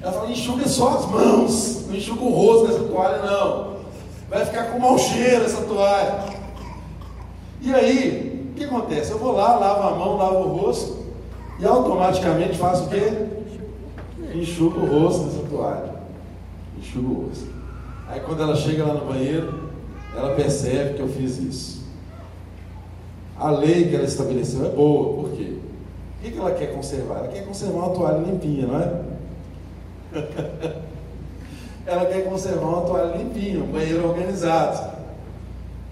[0.02, 3.72] ela fala, enxuga só as mãos, não enxuga o rosto nessa toalha, não.
[4.30, 6.26] Vai ficar com mau cheiro essa toalha.
[7.62, 9.12] E aí, o que acontece?
[9.12, 11.06] Eu vou lá, lavo a mão, lavo o rosto,
[11.60, 13.14] e automaticamente faço o quê?
[14.34, 15.96] Enxugo o rosto nessa toalha.
[16.80, 17.48] Enxugo o rosto.
[18.08, 19.70] Aí quando ela chega lá no banheiro,
[20.18, 21.82] ela percebe que eu fiz isso.
[23.38, 25.58] A lei que ela estabeleceu é boa, por quê?
[26.18, 27.20] O que ela quer conservar?
[27.20, 29.11] Ela quer conservar uma toalha limpinha, não é?
[31.86, 34.92] ela quer conservar uma toalha limpinha, um banheiro organizado.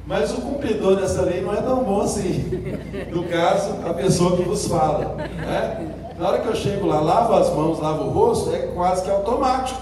[0.06, 2.50] Mas o cumpridor dessa lei não é tão bom assim.
[3.12, 5.16] No caso, a pessoa que vos fala.
[5.16, 5.92] Né?
[6.18, 9.10] Na hora que eu chego lá, lavo as mãos, lavo o rosto, é quase que
[9.10, 9.82] automático.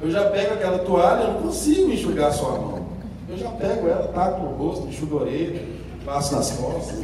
[0.00, 2.78] Eu já pego aquela toalha, eu não consigo enxugar só a mão.
[3.28, 5.62] Eu já pego ela, taco no rosto, enxugo a orelha,
[6.04, 6.98] passo nas costas.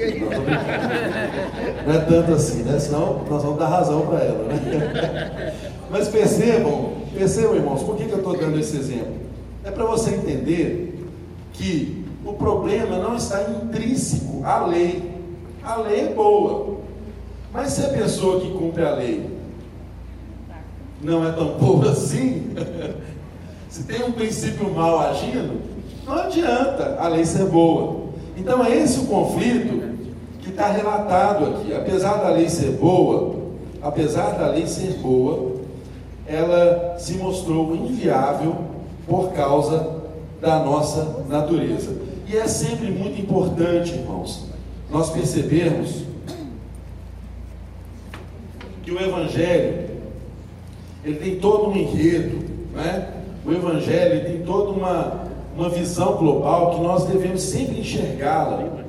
[1.87, 2.79] Não é tanto assim, né?
[2.79, 4.45] Senão nós vamos dar razão para ela.
[4.45, 5.54] Né?
[5.95, 9.15] Mas percebam, percebam, irmãos, por que, que eu estou dando esse exemplo?
[9.63, 11.07] É para você entender
[11.53, 15.15] que o problema não está intrínseco à lei.
[15.63, 16.79] A lei é boa.
[17.53, 19.25] Mas se a pessoa que cumpre a lei
[21.01, 22.53] não é tão boa assim,
[23.71, 25.61] se tem um princípio mal agindo,
[26.05, 28.09] não adianta a lei ser boa.
[28.37, 29.95] Então é esse o conflito
[30.41, 31.73] que está relatado aqui.
[31.73, 33.37] Apesar da lei ser boa,
[33.81, 35.63] apesar da lei ser boa,
[36.27, 38.57] ela se mostrou inviável
[39.07, 40.03] por causa
[40.41, 41.97] da nossa natureza.
[42.27, 44.47] E é sempre muito importante, irmãos,
[44.91, 46.05] nós percebermos
[48.83, 49.85] que o Evangelho
[51.05, 53.11] ele tem todo um enredo, né?
[53.45, 58.85] O Evangelho tem toda uma, uma visão global que nós devemos sempre enxergá-la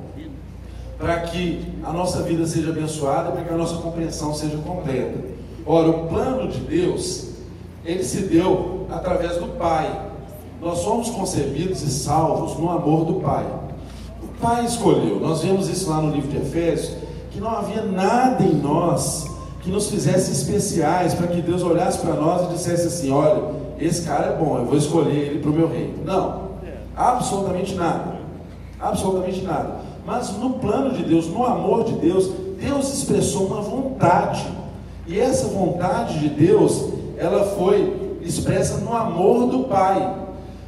[0.98, 5.35] para que a nossa vida seja abençoada, para que a nossa compreensão seja completa.
[5.66, 7.30] Ora, o plano de Deus
[7.84, 10.06] ele se deu através do Pai.
[10.60, 13.46] Nós somos concebidos e salvos no amor do Pai.
[14.22, 15.20] O Pai escolheu.
[15.20, 16.96] Nós vemos isso lá no livro de Efésios,
[17.30, 19.26] que não havia nada em nós
[19.66, 23.42] que nos fizesse especiais para que Deus olhasse para nós e dissesse assim: olha,
[23.80, 26.04] esse cara é bom, eu vou escolher ele para o meu reino.
[26.04, 26.50] Não,
[26.96, 28.16] absolutamente nada.
[28.80, 29.80] Absolutamente nada.
[30.06, 34.46] Mas no plano de Deus, no amor de Deus, Deus expressou uma vontade.
[35.06, 40.14] E essa vontade de Deus, ela foi expressa no amor do Pai.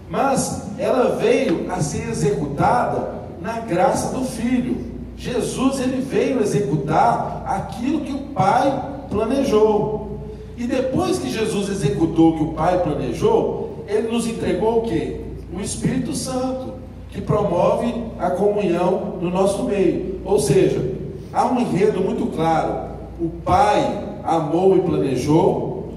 [0.08, 4.76] Mas ela veio a ser executada na graça do Filho.
[5.16, 10.20] Jesus ele veio executar aquilo que o Pai planejou.
[10.56, 15.20] E depois que Jesus executou o que o Pai planejou, ele nos entregou o que?
[15.52, 16.74] O Espírito Santo,
[17.10, 20.20] que promove a comunhão no nosso meio.
[20.24, 20.94] Ou seja,
[21.32, 22.88] há um enredo muito claro.
[23.20, 25.94] O Pai amou e planejou,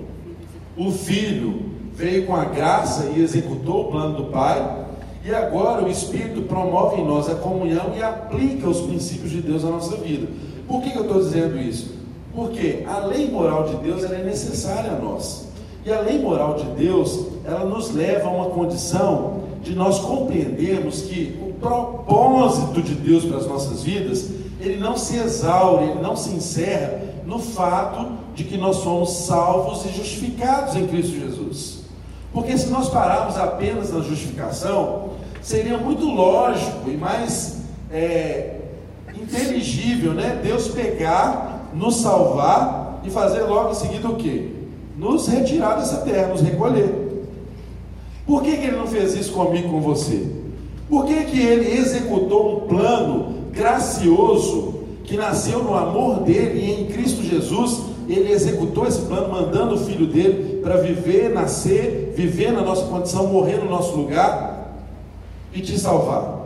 [0.77, 4.85] o Filho veio com a graça e executou o plano do Pai,
[5.23, 9.63] e agora o Espírito promove em nós a comunhão e aplica os princípios de Deus
[9.63, 10.27] à nossa vida.
[10.67, 11.93] Por que, que eu estou dizendo isso?
[12.33, 15.47] Porque a lei moral de Deus é necessária a nós.
[15.85, 21.01] E a lei moral de Deus, ela nos leva a uma condição de nós compreendermos
[21.01, 24.29] que o propósito de Deus para as nossas vidas,
[24.59, 29.85] ele não se exaure, ele não se encerra no fato de que nós somos salvos
[29.85, 31.81] e justificados em Cristo Jesus.
[32.33, 35.11] Porque se nós pararmos apenas na justificação,
[35.41, 37.57] seria muito lógico e mais
[37.91, 38.55] é,
[39.13, 40.39] inteligível, né?
[40.41, 44.49] Deus pegar, nos salvar e fazer logo em seguida o quê?
[44.97, 47.25] Nos retirar dessa terra, nos recolher.
[48.25, 50.31] Por que, que ele não fez isso comigo com você?
[50.87, 56.85] Por que, que ele executou um plano gracioso que nasceu no amor dele e em
[56.85, 62.61] Cristo Jesus ele executou esse plano, mandando o filho dele para viver, nascer, viver na
[62.61, 64.75] nossa condição, morrer no nosso lugar
[65.53, 66.41] e te salvar.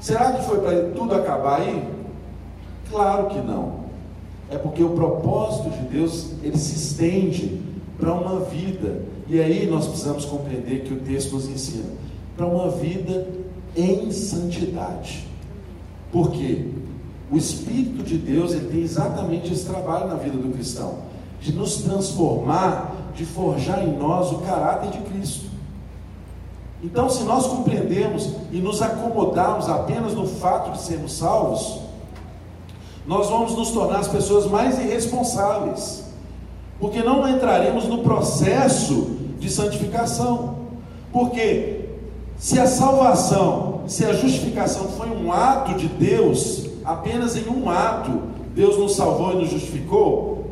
[0.00, 1.84] Será que foi para tudo acabar aí?
[2.90, 3.78] Claro que não.
[4.50, 7.60] É porque o propósito de Deus ele se estende
[7.98, 9.02] para uma vida.
[9.28, 11.90] E aí nós precisamos compreender que o texto nos ensina
[12.36, 13.26] para uma vida
[13.76, 15.26] em santidade.
[16.10, 16.66] Por quê?
[17.30, 20.98] O Espírito de Deus ele tem exatamente esse trabalho na vida do cristão,
[21.40, 25.46] de nos transformar, de forjar em nós o caráter de Cristo.
[26.82, 31.80] Então, se nós compreendemos e nos acomodarmos apenas no fato de sermos salvos,
[33.06, 36.04] nós vamos nos tornar as pessoas mais irresponsáveis,
[36.78, 40.56] porque não entraremos no processo de santificação.
[41.12, 41.88] Porque
[42.36, 48.22] se a salvação, se a justificação foi um ato de Deus, apenas em um ato
[48.54, 50.46] Deus nos salvou e nos justificou,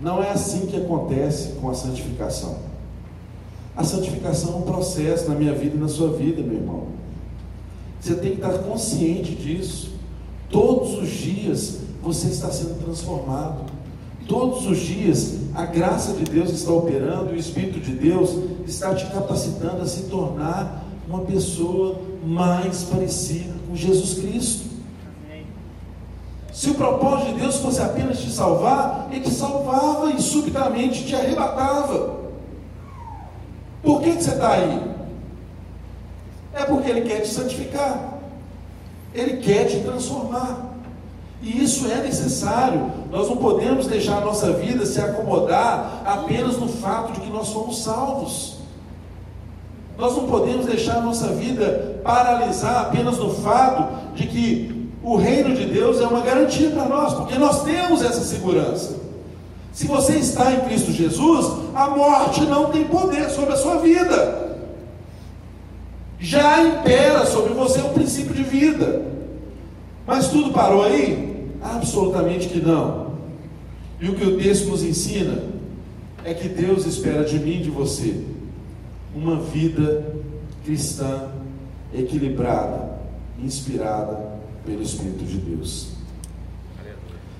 [0.00, 2.56] não é assim que acontece com a santificação.
[3.76, 6.86] A santificação é um processo na minha vida e na sua vida, meu irmão.
[8.00, 9.92] Você tem que estar consciente disso.
[10.50, 13.70] Todos os dias você está sendo transformado.
[14.26, 18.30] Todos os dias a graça de Deus está operando o Espírito de Deus
[18.66, 24.71] está te capacitando a se tornar uma pessoa mais parecida com Jesus Cristo.
[26.52, 31.16] Se o propósito de Deus fosse apenas te salvar, Ele te salvava e subitamente te
[31.16, 32.20] arrebatava.
[33.82, 34.82] Por que, que você está aí?
[36.52, 38.18] É porque Ele quer te santificar,
[39.14, 40.72] Ele quer te transformar.
[41.40, 42.92] E isso é necessário.
[43.10, 47.48] Nós não podemos deixar a nossa vida se acomodar apenas no fato de que nós
[47.48, 48.58] somos salvos.
[49.98, 54.71] Nós não podemos deixar a nossa vida paralisar apenas no fato de que
[55.02, 59.00] o reino de Deus é uma garantia para nós, porque nós temos essa segurança.
[59.72, 64.58] Se você está em Cristo Jesus, a morte não tem poder sobre a sua vida.
[66.20, 69.02] Já impera sobre você o princípio de vida.
[70.06, 71.48] Mas tudo parou aí?
[71.60, 73.12] Absolutamente que não.
[74.00, 75.42] E o que o texto nos ensina
[76.24, 78.22] é que Deus espera de mim e de você
[79.14, 80.14] uma vida
[80.64, 81.28] cristã
[81.92, 82.98] equilibrada,
[83.42, 84.31] inspirada
[84.64, 85.88] pelo Espírito de Deus.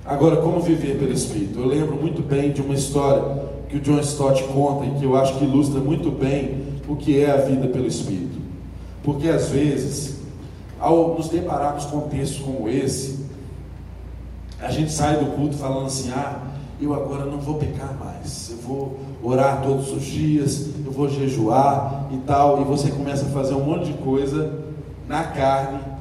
[0.05, 1.61] Agora, como viver pelo Espírito?
[1.61, 5.17] Eu lembro muito bem de uma história que o John Stott conta e que eu
[5.17, 8.39] acho que ilustra muito bem o que é a vida pelo Espírito.
[9.05, 10.19] Porque às vezes,
[10.79, 13.25] ao nos depararmos com textos como esse,
[14.61, 16.43] a gente sai do culto falando assim: ah,
[16.81, 22.09] eu agora não vou pecar mais, eu vou orar todos os dias, eu vou jejuar
[22.13, 24.59] e tal, e você começa a fazer um monte de coisa
[25.09, 25.92] na carne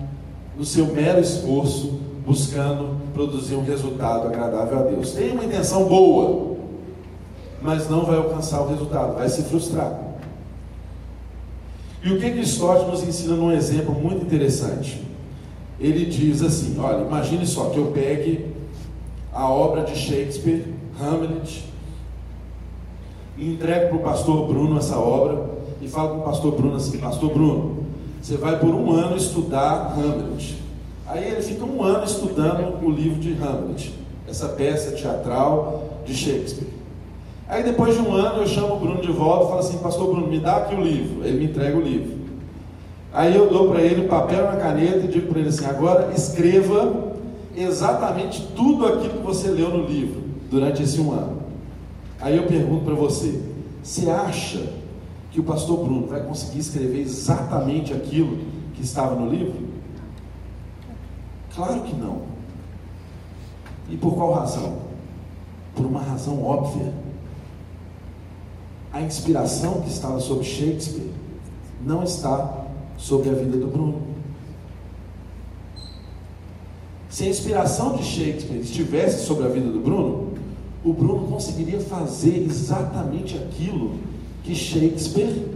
[0.57, 5.11] no seu mero esforço, buscando produzir um resultado agradável a Deus.
[5.11, 6.57] Tem uma intenção boa,
[7.61, 10.11] mas não vai alcançar o resultado, vai se frustrar.
[12.03, 15.01] E o que Aristóteles nos ensina num exemplo muito interessante?
[15.79, 18.47] Ele diz assim: olha, imagine só que eu pegue
[19.31, 21.65] a obra de Shakespeare, Hamlet,
[23.37, 25.49] e entrego para o pastor Bruno essa obra
[25.81, 27.80] e falo com o pastor Bruno assim: Pastor Bruno,
[28.21, 30.61] você vai por um ano estudar Hamlet.
[31.07, 33.93] Aí ele fica um ano estudando o livro de Hamlet,
[34.27, 36.67] essa peça teatral de Shakespeare.
[37.47, 40.13] Aí depois de um ano eu chamo o Bruno de volta e falo assim, pastor
[40.13, 41.25] Bruno, me dá aqui o livro.
[41.25, 42.21] Ele me entrega o livro.
[43.11, 46.11] Aí eu dou para ele o papel uma caneta e digo para ele assim, agora
[46.15, 47.11] escreva
[47.57, 51.41] exatamente tudo aquilo que você leu no livro durante esse um ano.
[52.21, 53.41] Aí eu pergunto para você,
[53.83, 54.61] você acha
[55.31, 58.37] que o pastor Bruno vai conseguir escrever exatamente aquilo
[58.75, 59.69] que estava no livro?
[61.55, 62.23] Claro que não.
[63.89, 64.79] E por qual razão?
[65.73, 66.93] Por uma razão óbvia.
[68.91, 71.11] A inspiração que estava sobre Shakespeare
[71.81, 72.65] não está
[72.97, 74.01] sobre a vida do Bruno.
[77.09, 80.33] Se a inspiração de Shakespeare estivesse sobre a vida do Bruno,
[80.83, 84.10] o Bruno conseguiria fazer exatamente aquilo
[84.43, 85.47] que Shakespeare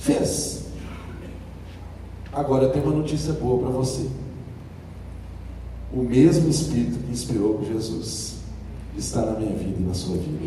[0.00, 0.66] fez.
[2.32, 4.06] Agora eu tenho uma notícia boa para você.
[5.92, 8.36] O mesmo Espírito que inspirou Jesus
[8.96, 10.38] está na minha vida e na sua vida.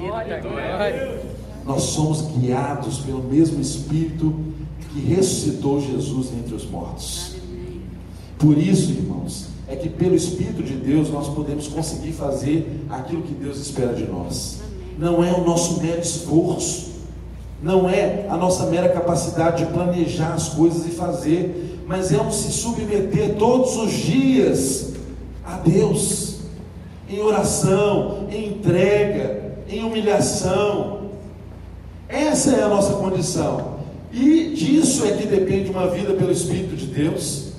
[1.64, 4.34] Nós somos guiados pelo mesmo Espírito
[4.92, 7.36] que ressuscitou Jesus entre os mortos.
[8.40, 13.34] Por isso, irmãos, é que pelo Espírito de Deus nós podemos conseguir fazer aquilo que
[13.34, 14.62] Deus espera de nós.
[14.98, 16.95] Não é o nosso mero esforço,
[17.62, 22.32] não é a nossa mera capacidade de planejar as coisas e fazer, mas é um
[22.32, 24.94] se submeter todos os dias
[25.46, 26.40] a Deus,
[27.10, 31.12] em oração, em entrega, em humilhação.
[32.10, 33.76] Essa é a nossa condição,
[34.12, 37.54] e disso é que depende uma vida pelo Espírito de Deus,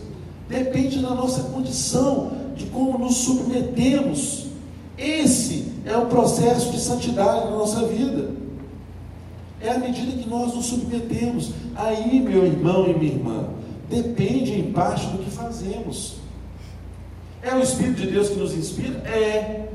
[0.49, 4.47] depende da nossa condição, de como nos submetemos.
[4.97, 8.31] Esse é o processo de santidade na nossa vida.
[9.61, 11.53] É à medida que nós nos submetemos.
[11.75, 13.45] Aí, meu irmão e minha irmã,
[13.89, 16.17] depende em parte do que fazemos.
[17.43, 18.99] É o Espírito de Deus que nos inspira?
[19.09, 19.69] É.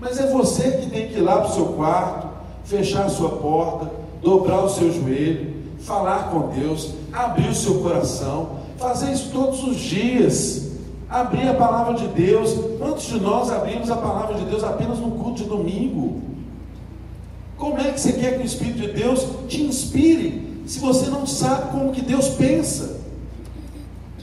[0.00, 2.28] Mas é você que tem que ir lá para o seu quarto,
[2.64, 3.90] fechar a sua porta,
[4.22, 9.76] dobrar o seu joelho, falar com Deus, abrir o seu coração, fazer isso todos os
[9.76, 10.70] dias.
[11.08, 12.56] Abrir a palavra de Deus.
[12.78, 16.22] Quantos de nós abrimos a palavra de Deus apenas no culto de domingo?
[17.60, 21.26] Como é que você quer que o Espírito de Deus te inspire se você não
[21.26, 22.98] sabe como que Deus pensa?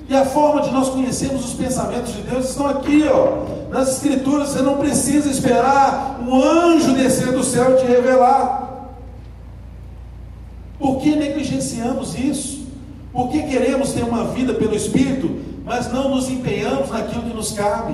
[0.10, 4.50] E a forma de nós conhecermos os pensamentos de Deus estão aqui, ó, nas Escrituras.
[4.50, 8.96] Você não precisa esperar um anjo descer do céu e te revelar.
[10.80, 12.66] Por que negligenciamos isso?
[13.14, 15.30] Por que queremos ter uma vida pelo Espírito,
[15.64, 17.94] mas não nos empenhamos naquilo que nos cabe?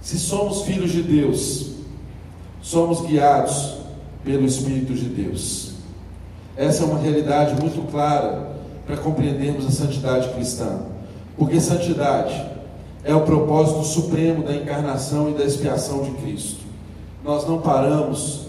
[0.00, 1.73] Se somos filhos de Deus,
[2.64, 3.74] somos guiados
[4.24, 5.74] pelo Espírito de Deus.
[6.56, 8.54] Essa é uma realidade muito clara
[8.86, 10.80] para compreendermos a santidade cristã,
[11.36, 12.42] porque santidade
[13.04, 16.60] é o propósito supremo da encarnação e da expiação de Cristo.
[17.22, 18.46] Nós não paramos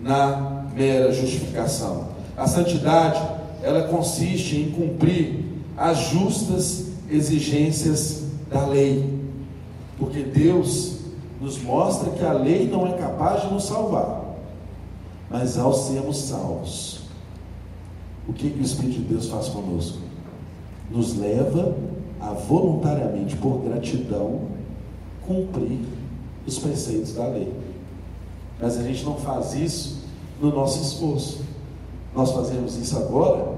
[0.00, 2.08] na mera justificação.
[2.38, 3.20] A santidade,
[3.62, 5.44] ela consiste em cumprir
[5.76, 9.12] as justas exigências da lei,
[9.98, 10.97] porque Deus
[11.40, 14.24] nos mostra que a lei não é capaz de nos salvar.
[15.30, 17.00] Mas ao sermos salvos,
[18.26, 19.98] o que, que o Espírito de Deus faz conosco?
[20.90, 21.76] Nos leva
[22.20, 24.40] a voluntariamente, por gratidão,
[25.26, 25.80] cumprir
[26.46, 27.52] os preceitos da lei.
[28.60, 30.02] Mas a gente não faz isso
[30.40, 31.42] no nosso esforço.
[32.14, 33.56] Nós fazemos isso agora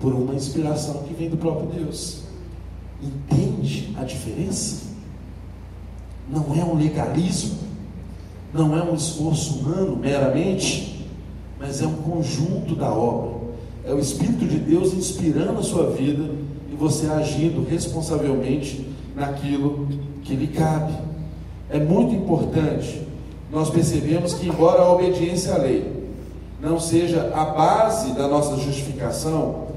[0.00, 2.22] por uma inspiração que vem do próprio Deus.
[3.02, 4.89] Entende a diferença?
[6.30, 7.58] Não é um legalismo,
[8.52, 11.06] não é um esforço humano meramente,
[11.58, 13.40] mas é um conjunto da obra.
[13.84, 16.30] É o Espírito de Deus inspirando a sua vida
[16.70, 19.88] e você agindo responsavelmente naquilo
[20.22, 20.92] que lhe cabe.
[21.68, 23.06] É muito importante
[23.50, 26.00] nós percebemos que, embora a obediência à lei
[26.60, 29.68] não seja a base da nossa justificação,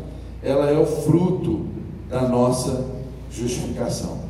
[0.44, 1.66] ela é o fruto
[2.10, 2.86] da nossa
[3.32, 4.23] justificação.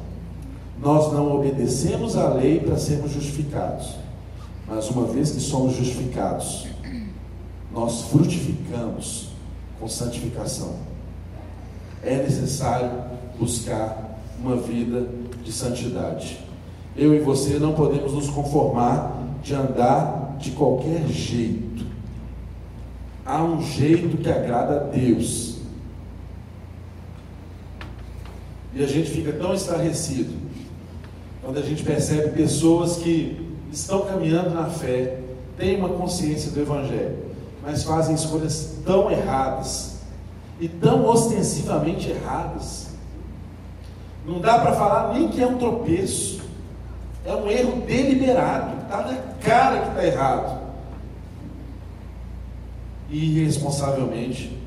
[0.84, 3.96] Nós não obedecemos à lei para sermos justificados,
[4.68, 6.68] mas uma vez que somos justificados,
[7.72, 9.30] nós frutificamos
[9.80, 10.76] com santificação.
[12.04, 12.92] É necessário
[13.40, 15.08] buscar uma vida
[15.42, 16.38] de santidade.
[16.98, 21.86] Eu e você não podemos nos conformar de andar de qualquer jeito.
[23.26, 25.60] Há um jeito que agrada a Deus.
[28.74, 30.44] E a gente fica tão estarrecido
[31.44, 35.20] quando a gente percebe pessoas que estão caminhando na fé,
[35.58, 37.18] têm uma consciência do Evangelho,
[37.62, 39.98] mas fazem escolhas tão erradas
[40.60, 42.88] e tão ostensivamente erradas.
[44.26, 46.42] Não dá para falar nem que é um tropeço,
[47.26, 50.64] é um erro deliberado, está na cara que está errado.
[53.10, 54.58] E irresponsavelmente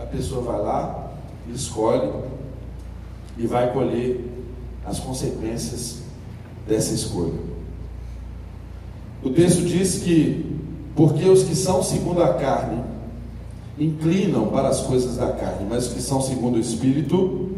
[0.00, 1.10] a pessoa vai lá,
[1.52, 2.08] escolhe
[3.36, 4.24] e vai colher
[4.86, 6.09] as consequências
[6.70, 7.34] dessa escolha.
[9.22, 10.46] O texto diz que,
[10.94, 12.80] porque os que são segundo a carne
[13.78, 17.50] inclinam para as coisas da carne, mas os que são segundo o Espírito,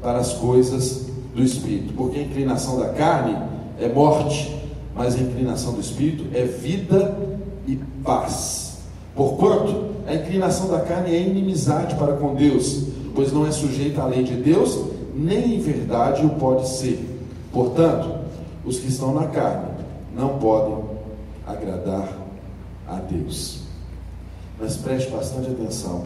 [0.00, 1.92] para as coisas do Espírito.
[1.94, 3.36] Porque a inclinação da carne
[3.78, 4.56] é morte,
[4.94, 7.18] mas a inclinação do Espírito é vida
[7.66, 8.78] e paz.
[9.16, 14.06] Porquanto a inclinação da carne é inimizade para com Deus, pois não é sujeita à
[14.06, 14.78] lei de Deus,
[15.14, 17.04] nem em verdade o pode ser.
[17.52, 18.19] Portanto,
[18.70, 19.68] os que estão na carne
[20.14, 20.76] não podem
[21.44, 22.16] agradar
[22.86, 23.62] a Deus.
[24.60, 26.04] Mas preste bastante atenção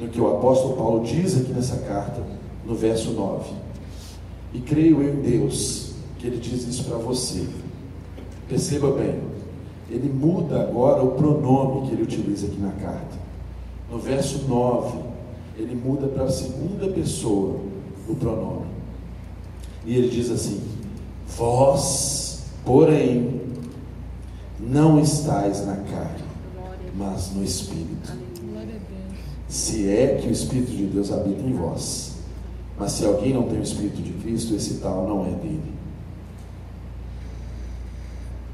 [0.00, 2.22] no que o apóstolo Paulo diz aqui nessa carta,
[2.64, 3.52] no verso 9.
[4.54, 7.46] E creio em Deus que ele diz isso para você.
[8.48, 9.20] Perceba bem,
[9.90, 13.18] ele muda agora o pronome que ele utiliza aqui na carta.
[13.90, 14.98] No verso 9,
[15.58, 17.60] ele muda para a segunda pessoa
[18.08, 18.66] o pronome.
[19.84, 20.73] E ele diz assim:
[21.36, 23.40] Vós, porém,
[24.60, 26.24] não estais na carne,
[26.96, 28.12] mas no Espírito.
[29.48, 32.14] Se é que o Espírito de Deus habita em vós.
[32.78, 35.74] Mas se alguém não tem o Espírito de Cristo, esse tal não é dele.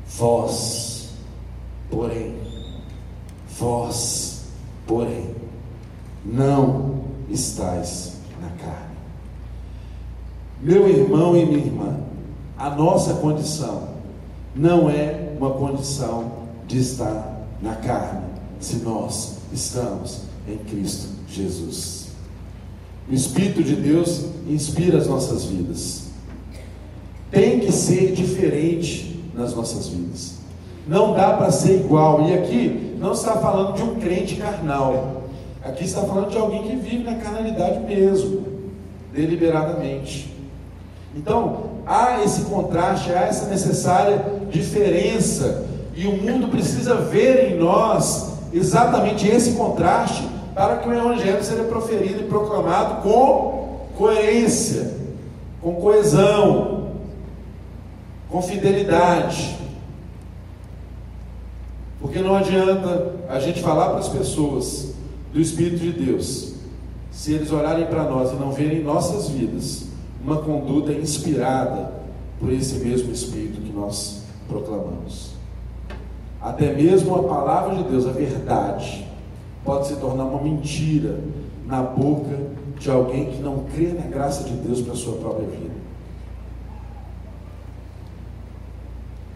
[0.06, 1.10] Vós,
[1.90, 2.34] porém,
[3.58, 4.44] vós,
[4.86, 5.34] porém,
[6.24, 8.96] não estais na carne.
[10.60, 12.09] Meu irmão e minha irmã,
[12.60, 13.88] a nossa condição
[14.54, 16.30] não é uma condição
[16.66, 18.20] de estar na carne,
[18.60, 22.08] se nós estamos em Cristo Jesus.
[23.10, 26.10] O Espírito de Deus inspira as nossas vidas.
[27.30, 30.34] Tem que ser diferente nas nossas vidas.
[30.86, 32.28] Não dá para ser igual.
[32.28, 35.22] E aqui não está falando de um crente carnal.
[35.62, 38.44] Aqui está falando de alguém que vive na carnalidade mesmo,
[39.12, 40.34] deliberadamente.
[41.16, 45.66] Então, há esse contraste, há essa necessária diferença,
[45.96, 51.64] e o mundo precisa ver em nós exatamente esse contraste para que o Evangelho seja
[51.64, 54.94] proferido e proclamado com coerência,
[55.60, 56.92] com coesão,
[58.28, 59.58] com fidelidade.
[62.00, 64.94] Porque não adianta a gente falar para as pessoas
[65.32, 66.54] do Espírito de Deus,
[67.10, 69.89] se eles olharem para nós e não verem nossas vidas
[70.22, 71.92] uma conduta inspirada
[72.38, 75.32] por esse mesmo Espírito que nós proclamamos.
[76.40, 79.06] Até mesmo a palavra de Deus, a verdade,
[79.64, 81.20] pode se tornar uma mentira
[81.66, 82.38] na boca
[82.78, 85.80] de alguém que não crê na graça de Deus para a sua própria vida.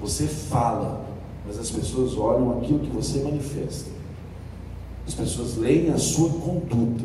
[0.00, 1.04] Você fala,
[1.46, 3.90] mas as pessoas olham aquilo que você manifesta.
[5.06, 7.04] As pessoas leem a sua conduta.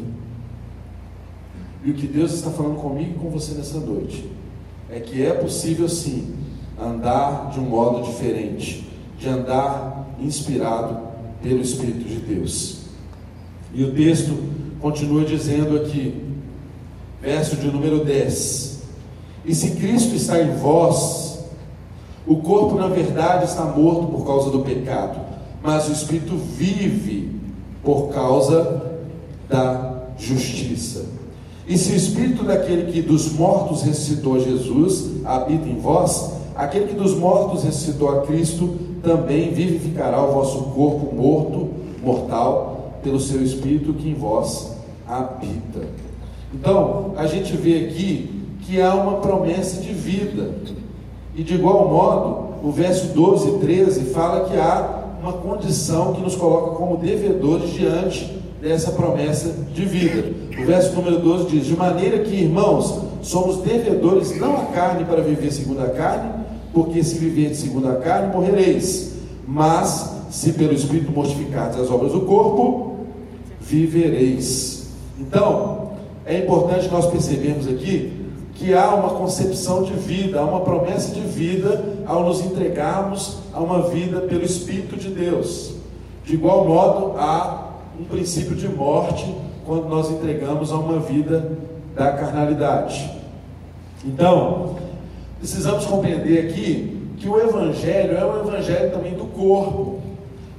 [1.83, 4.29] E o que Deus está falando comigo e com você nessa noite
[4.89, 6.33] é que é possível sim
[6.79, 10.97] andar de um modo diferente, de andar inspirado
[11.41, 12.79] pelo Espírito de Deus.
[13.73, 14.37] E o texto
[14.81, 16.21] continua dizendo aqui,
[17.21, 18.81] verso de número 10:
[19.45, 21.45] E se Cristo está em vós,
[22.27, 25.19] o corpo na verdade está morto por causa do pecado,
[25.63, 27.39] mas o Espírito vive
[27.83, 28.99] por causa
[29.47, 31.18] da justiça.
[31.69, 36.95] E se o espírito daquele que dos mortos ressuscitou Jesus habita em vós, aquele que
[36.95, 41.69] dos mortos ressuscitou a Cristo também vivificará o vosso corpo morto,
[42.03, 44.75] mortal, pelo seu espírito que em vós
[45.07, 45.81] habita.
[46.51, 50.55] Então, a gente vê aqui que há uma promessa de vida.
[51.35, 56.21] E de igual modo, o verso 12 e 13 fala que há uma condição que
[56.21, 60.31] nos coloca como devedores diante dessa promessa de vida.
[60.61, 65.21] O verso número 12 diz: De maneira que, irmãos, somos devedores não à carne para
[65.21, 66.31] viver segundo a carne,
[66.73, 69.13] porque se viver segundo a carne, morrereis.
[69.47, 72.97] Mas, se pelo Espírito mortificardes as obras do corpo,
[73.59, 74.87] vivereis.
[75.19, 75.91] Então,
[76.25, 78.19] é importante nós percebermos aqui
[78.53, 83.59] que há uma concepção de vida, há uma promessa de vida ao nos entregarmos a
[83.59, 85.75] uma vida pelo Espírito de Deus.
[86.25, 87.68] De igual modo, há
[87.99, 89.35] um princípio de morte
[89.65, 91.57] quando nós entregamos a uma vida
[91.95, 93.11] da carnalidade.
[94.05, 94.77] Então,
[95.37, 99.99] precisamos compreender aqui que o Evangelho é um Evangelho também do corpo.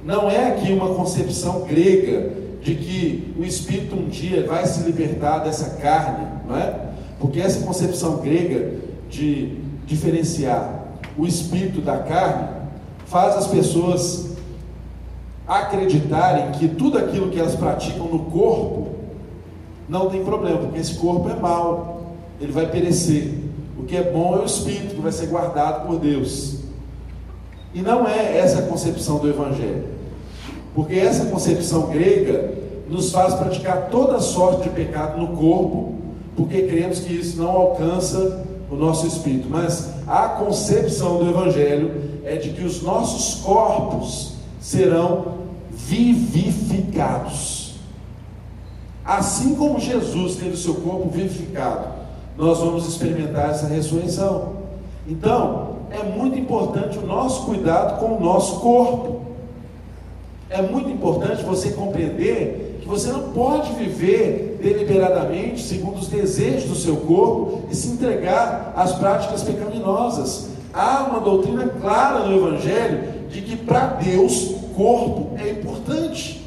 [0.05, 2.31] Não é aqui uma concepção grega
[2.61, 6.91] de que o Espírito um dia vai se libertar dessa carne, não é?
[7.19, 8.73] Porque essa concepção grega
[9.09, 10.81] de diferenciar
[11.17, 12.47] o Espírito da carne
[13.05, 14.30] faz as pessoas
[15.47, 18.87] acreditarem que tudo aquilo que elas praticam no corpo
[19.89, 23.33] não tem problema, porque esse corpo é mau, ele vai perecer.
[23.77, 26.59] O que é bom é o espírito que vai ser guardado por Deus.
[27.73, 29.85] E não é essa a concepção do Evangelho,
[30.73, 32.53] porque essa concepção grega
[32.89, 35.95] nos faz praticar toda sorte de pecado no corpo,
[36.35, 39.47] porque cremos que isso não alcança o nosso espírito.
[39.49, 41.91] Mas a concepção do Evangelho
[42.23, 44.30] é de que os nossos corpos
[44.61, 45.41] serão
[45.71, 47.75] vivificados.
[49.03, 51.87] Assim como Jesus teve o seu corpo vivificado,
[52.37, 54.61] nós vamos experimentar essa ressurreição.
[55.07, 59.21] Então, é muito importante o nosso cuidado com o nosso corpo.
[60.49, 66.75] É muito importante você compreender que você não pode viver deliberadamente segundo os desejos do
[66.75, 70.49] seu corpo e se entregar às práticas pecaminosas.
[70.73, 76.45] Há uma doutrina clara no Evangelho de que para Deus corpo é importante.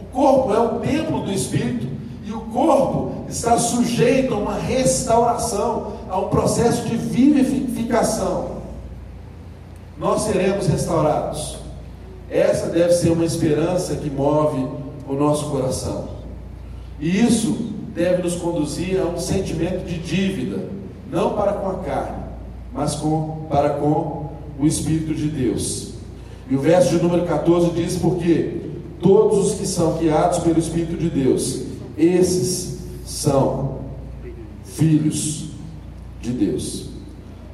[0.00, 1.86] O corpo é o templo do Espírito
[2.24, 8.60] e o corpo está sujeito a uma restauração, a um processo de vivificação.
[9.98, 11.58] Nós seremos restaurados.
[12.30, 14.66] Essa deve ser uma esperança que move
[15.08, 16.08] o nosso coração.
[17.00, 20.68] E isso deve nos conduzir a um sentimento de dívida,
[21.10, 22.22] não para com a carne,
[22.72, 25.89] mas com, para com o Espírito de Deus.
[26.50, 28.56] E o verso de número 14 diz: Porque
[29.00, 31.62] todos os que são guiados pelo Espírito de Deus,
[31.96, 33.78] esses são
[34.64, 35.50] filhos
[36.20, 36.90] de Deus.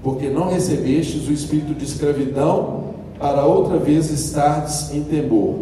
[0.03, 5.57] Porque não recebestes o espírito de escravidão para outra vez estardes em temor,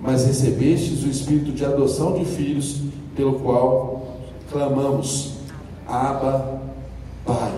[0.00, 2.80] mas recebestes o espírito de adoção de filhos,
[3.14, 4.16] pelo qual
[4.50, 5.34] clamamos:
[5.86, 6.60] Abba,
[7.24, 7.52] Pai.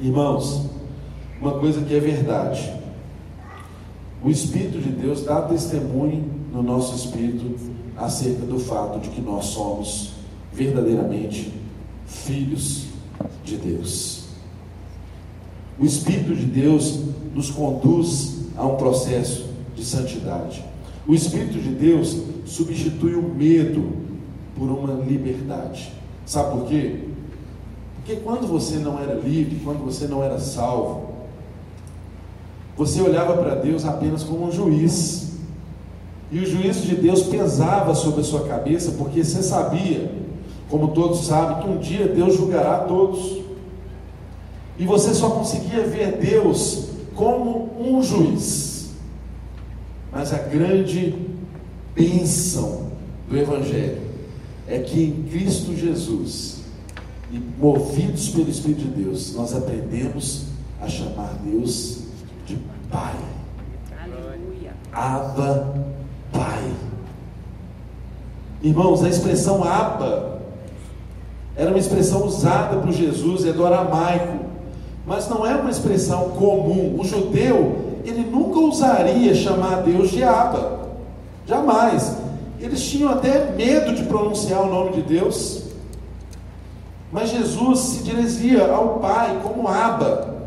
[0.00, 0.62] Irmãos,
[1.40, 2.77] uma coisa que é verdade
[4.22, 7.54] o Espírito de Deus dá testemunho no nosso espírito
[7.96, 10.12] acerca do fato de que nós somos
[10.52, 11.52] verdadeiramente
[12.06, 12.86] filhos
[13.44, 14.24] de Deus.
[15.78, 17.00] O Espírito de Deus
[17.34, 19.46] nos conduz a um processo
[19.76, 20.64] de santidade.
[21.06, 23.92] O Espírito de Deus substitui o medo
[24.56, 25.92] por uma liberdade.
[26.26, 27.04] Sabe por quê?
[27.96, 31.07] Porque quando você não era livre, quando você não era salvo,
[32.78, 35.32] você olhava para Deus apenas como um juiz.
[36.30, 40.08] E o juízo de Deus pesava sobre a sua cabeça, porque você sabia,
[40.70, 43.38] como todos sabem, que um dia Deus julgará todos.
[44.78, 48.90] E você só conseguia ver Deus como um juiz.
[50.12, 51.16] Mas a grande
[51.96, 52.92] bênção
[53.28, 54.02] do Evangelho
[54.68, 56.58] é que em Cristo Jesus,
[57.32, 60.44] e movidos pelo Espírito de Deus, nós aprendemos
[60.80, 62.07] a chamar Deus de
[62.90, 63.14] Pai.
[64.02, 64.72] Aleluia.
[64.92, 65.74] Abba,
[66.32, 66.72] Pai.
[68.62, 70.38] Irmãos, a expressão Abba
[71.56, 74.46] era uma expressão usada por Jesus, é do aramaico,
[75.04, 76.96] mas não é uma expressão comum.
[76.98, 80.78] O judeu, ele nunca usaria chamar Deus de Abba,
[81.46, 82.16] jamais.
[82.60, 85.64] Eles tinham até medo de pronunciar o nome de Deus,
[87.12, 90.37] mas Jesus se dirigia ao Pai como Abba.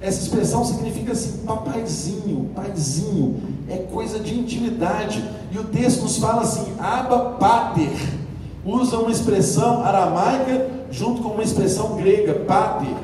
[0.00, 5.24] Essa expressão significa assim, papaizinho, paizinho, é coisa de intimidade.
[5.50, 7.90] E o texto nos fala assim, aba pater.
[8.64, 12.94] Usa uma expressão aramaica junto com uma expressão grega, pater.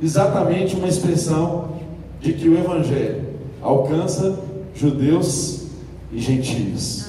[0.00, 1.76] Exatamente uma expressão
[2.20, 4.38] de que o evangelho alcança
[4.74, 5.66] judeus
[6.10, 7.08] e gentios.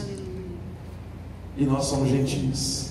[1.57, 2.88] E nós somos gentios.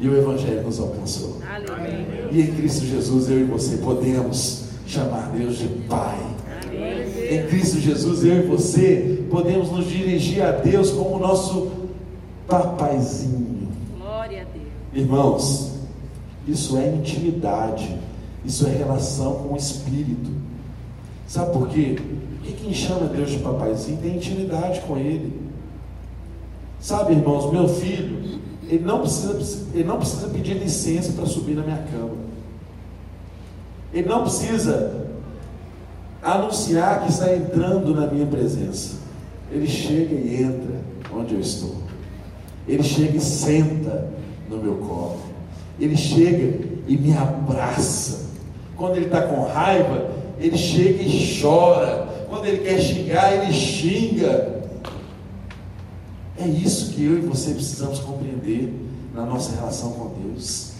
[0.00, 1.40] E o Evangelho nos alcançou.
[1.48, 2.28] Aleluia.
[2.30, 6.18] E em Cristo Jesus, eu e você podemos chamar Deus de Pai.
[6.62, 7.34] Aleluia.
[7.34, 11.70] Em Cristo Jesus, eu e você podemos nos dirigir a Deus como nosso
[12.48, 13.68] papaizinho.
[13.96, 14.66] Glória a Deus.
[14.92, 15.72] Irmãos,
[16.46, 17.96] isso é intimidade.
[18.44, 20.30] Isso é relação com o Espírito.
[21.26, 21.96] Sabe por quê?
[22.38, 25.32] Porque quem chama Deus de papaizinho tem intimidade com Ele.
[26.78, 31.62] Sabe, irmãos, meu filho, ele não precisa, ele não precisa pedir licença para subir na
[31.62, 32.16] minha cama.
[33.92, 35.06] Ele não precisa
[36.22, 38.96] anunciar que está entrando na minha presença.
[39.52, 40.80] Ele chega e entra
[41.14, 41.76] onde eu estou.
[42.66, 44.08] Ele chega e senta
[44.48, 45.20] no meu colo.
[45.78, 48.24] Ele chega e me abraça.
[48.76, 50.10] Quando ele está com raiva,
[50.40, 52.08] ele chega e chora.
[52.28, 54.53] Quando ele quer xingar, ele xinga.
[56.38, 58.72] É isso que eu e você precisamos compreender
[59.14, 60.72] na nossa relação com Deus.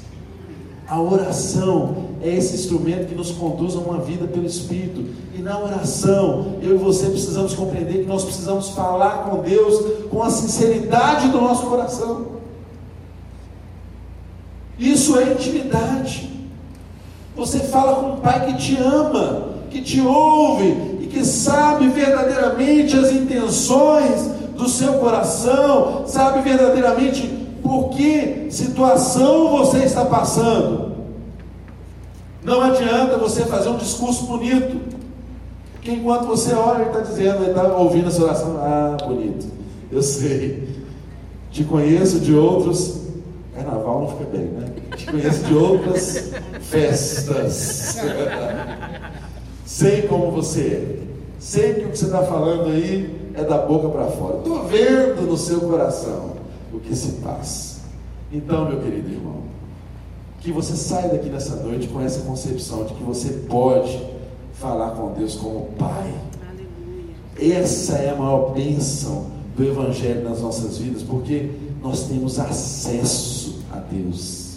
[0.87, 5.05] A oração é esse instrumento que nos conduz a uma vida pelo Espírito.
[5.35, 10.23] E na oração, eu e você precisamos compreender que nós precisamos falar com Deus com
[10.23, 12.35] a sinceridade do nosso coração.
[14.79, 16.31] Isso é intimidade.
[17.37, 22.97] Você fala com um pai que te ama, que te ouve e que sabe verdadeiramente
[22.97, 24.35] as intenções
[24.65, 27.27] do seu coração, sabe verdadeiramente
[27.63, 30.95] por que situação você está passando.
[32.43, 34.81] Não adianta você fazer um discurso bonito,
[35.73, 39.47] porque enquanto você ora, ele está dizendo, ele está ouvindo essa oração, ah, bonito,
[39.93, 40.67] eu sei,
[41.51, 43.03] te conheço de outros,
[43.55, 44.67] carnaval não fica bem, né?
[44.97, 47.99] Te conheço de outras festas,
[49.65, 51.04] sei como você é,
[51.45, 54.39] sei que o que você está falando aí é da boca para fora.
[54.39, 56.31] Estou vendo no seu coração
[56.73, 57.83] o que se passa.
[58.33, 59.43] Então, meu querido irmão,
[60.41, 64.03] que você saia daqui nessa noite com essa concepção de que você pode
[64.55, 66.15] falar com Deus como Pai.
[66.49, 67.61] Aleluia.
[67.61, 71.51] Essa é a maior bênção do Evangelho nas nossas vidas, porque
[71.83, 74.57] nós temos acesso a Deus.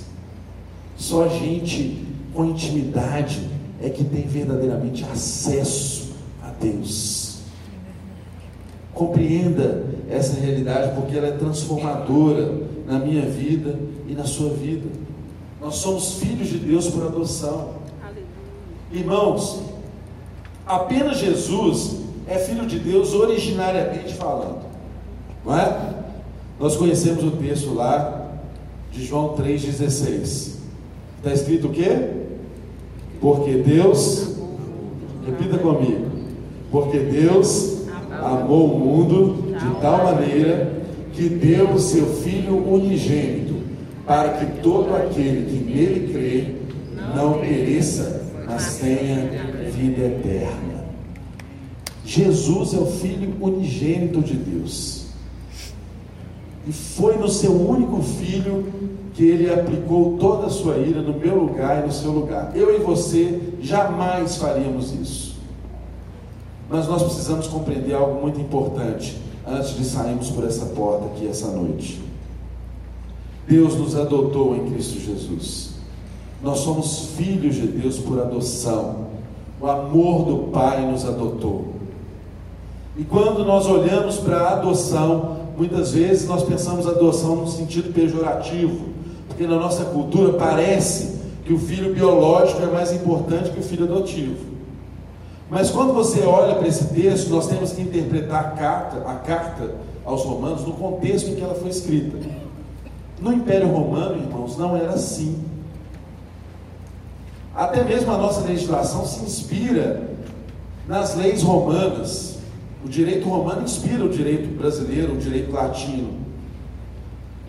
[0.95, 3.45] Só gente com intimidade
[3.81, 6.06] é que tem verdadeiramente acesso a
[6.59, 7.39] Deus.
[8.93, 13.77] Compreenda essa realidade, porque ela é transformadora na minha vida
[14.07, 14.87] e na sua vida.
[15.61, 17.75] Nós somos filhos de Deus por adoção.
[18.91, 19.61] Irmãos,
[20.65, 21.97] apenas Jesus
[22.27, 24.65] é filho de Deus originariamente falando.
[25.45, 25.95] Não é?
[26.59, 28.31] Nós conhecemos o texto lá
[28.91, 30.55] de João 3,16.
[31.17, 32.09] Está escrito o quê?
[33.19, 34.35] Porque Deus,
[35.25, 36.06] repita comigo,
[36.71, 40.77] porque Deus amou o mundo de tal maneira
[41.13, 43.55] que deu o seu Filho unigênito,
[44.05, 46.55] para que todo aquele que nele crê
[47.15, 49.29] não pereça, mas tenha
[49.71, 50.85] vida eterna.
[52.05, 55.07] Jesus é o Filho unigênito de Deus.
[56.67, 58.65] E foi no seu único filho
[59.13, 62.51] que ele aplicou toda a sua ira no meu lugar e no seu lugar.
[62.53, 65.26] Eu e você jamais faríamos isso.
[66.69, 71.47] Mas nós precisamos compreender algo muito importante antes de sairmos por essa porta aqui essa
[71.47, 72.01] noite.
[73.47, 75.69] Deus nos adotou em Cristo Jesus.
[76.43, 79.07] Nós somos filhos de Deus por adoção.
[79.59, 81.73] O amor do Pai nos adotou.
[82.97, 88.87] E quando nós olhamos para a adoção, muitas vezes nós pensamos adoção no sentido pejorativo,
[89.27, 93.85] porque na nossa cultura parece que o filho biológico é mais importante que o filho
[93.85, 94.56] adotivo.
[95.49, 99.75] Mas quando você olha para esse texto, nós temos que interpretar a carta, a carta
[100.03, 102.17] aos romanos no contexto em que ela foi escrita.
[103.19, 105.43] No Império Romano, irmãos, não era assim.
[107.55, 110.09] Até mesmo a nossa legislação se inspira
[110.87, 112.37] nas leis romanas.
[112.85, 116.19] O direito romano inspira o direito brasileiro, o direito latino.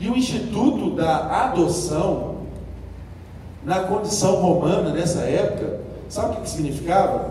[0.00, 2.38] E o instituto da adoção,
[3.64, 7.27] na condição romana nessa época, sabe o que significava?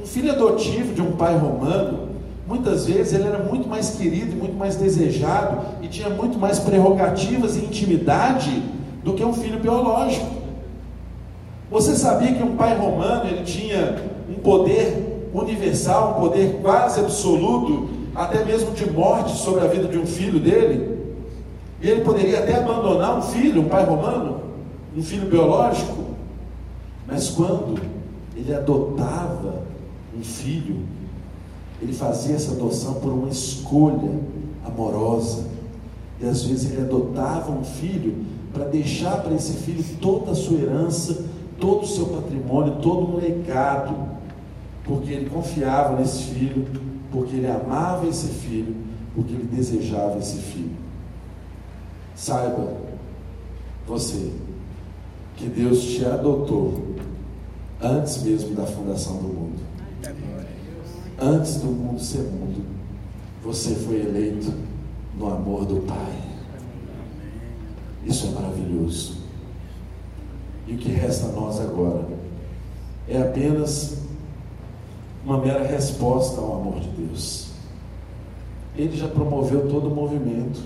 [0.00, 2.08] Um filho adotivo de um pai romano,
[2.48, 6.58] muitas vezes ele era muito mais querido e muito mais desejado e tinha muito mais
[6.58, 8.62] prerrogativas e intimidade
[9.04, 10.26] do que um filho biológico.
[11.70, 17.90] Você sabia que um pai romano ele tinha um poder universal, um poder quase absoluto,
[18.14, 20.98] até mesmo de morte sobre a vida de um filho dele?
[21.80, 24.40] E ele poderia até abandonar um filho, um pai romano,
[24.96, 25.96] um filho biológico.
[27.06, 27.80] Mas quando
[28.34, 29.69] ele adotava
[30.20, 30.84] um filho,
[31.80, 34.20] ele fazia essa adoção por uma escolha
[34.64, 35.46] amorosa.
[36.20, 40.58] E às vezes ele adotava um filho para deixar para esse filho toda a sua
[40.58, 41.24] herança,
[41.58, 43.94] todo o seu patrimônio, todo um legado,
[44.84, 46.66] porque ele confiava nesse filho,
[47.10, 48.76] porque ele amava esse filho,
[49.14, 50.76] porque ele desejava esse filho.
[52.14, 52.74] Saiba,
[53.86, 54.30] você,
[55.36, 56.96] que Deus te adotou
[57.80, 59.69] antes mesmo da fundação do mundo.
[61.20, 62.64] Antes do mundo ser mundo,
[63.44, 64.54] você foi eleito
[65.14, 66.14] no amor do Pai.
[68.06, 69.18] Isso é maravilhoso.
[70.66, 72.08] E o que resta a nós agora
[73.06, 73.98] é apenas
[75.22, 77.50] uma mera resposta ao amor de Deus.
[78.74, 80.60] Ele já promoveu todo o movimento.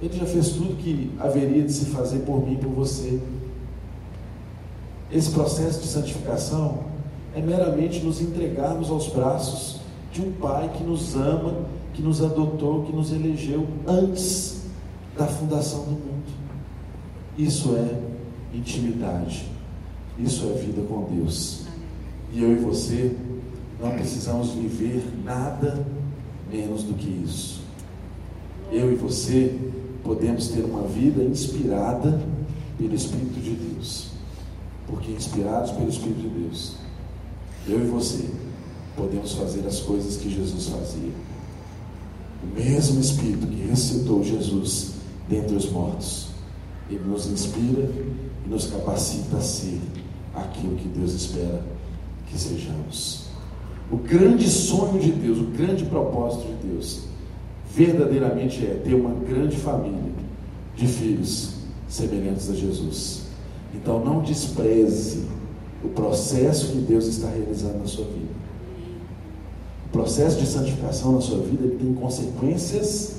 [0.00, 3.20] Ele já fez tudo que haveria de se fazer por mim e por você.
[5.12, 6.93] Esse processo de santificação
[7.34, 9.80] é meramente nos entregarmos aos braços
[10.12, 14.62] de um Pai que nos ama, que nos adotou, que nos elegeu antes
[15.16, 16.32] da fundação do mundo.
[17.36, 19.46] Isso é intimidade.
[20.18, 21.64] Isso é vida com Deus.
[22.32, 23.16] E eu e você
[23.80, 25.84] não precisamos viver nada
[26.50, 27.62] menos do que isso.
[28.70, 29.58] Eu e você
[30.04, 32.20] podemos ter uma vida inspirada
[32.78, 34.10] pelo Espírito de Deus.
[34.86, 36.76] Porque inspirados pelo Espírito de Deus,
[37.68, 38.24] eu e você
[38.96, 41.12] podemos fazer as coisas que Jesus fazia.
[42.42, 44.92] O mesmo Espírito que ressuscitou Jesus
[45.28, 46.28] dentre os mortos,
[46.90, 47.90] ele nos inspira
[48.44, 49.80] e nos capacita a ser
[50.34, 51.62] aquilo que Deus espera
[52.26, 53.24] que sejamos.
[53.90, 57.02] O grande sonho de Deus, o grande propósito de Deus,
[57.74, 60.12] verdadeiramente é ter uma grande família
[60.76, 61.54] de filhos
[61.88, 63.22] semelhantes a Jesus.
[63.74, 65.26] Então não despreze
[65.84, 68.32] o processo que Deus está realizando na sua vida.
[69.86, 73.16] O processo de santificação na sua vida ele tem consequências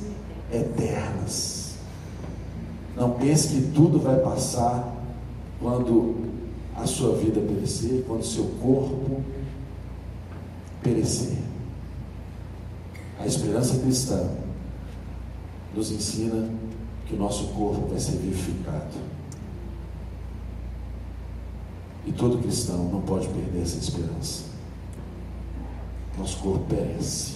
[0.52, 1.76] eternas.
[2.96, 4.94] Não pense que tudo vai passar
[5.62, 6.16] quando
[6.76, 9.22] a sua vida perecer, quando o seu corpo
[10.82, 11.38] perecer.
[13.20, 14.30] A esperança cristã
[15.76, 16.50] nos ensina
[17.06, 19.15] que o nosso corpo vai ser vivificado.
[22.06, 24.44] E todo cristão não pode perder essa esperança.
[26.18, 27.36] Nosso corpo perece.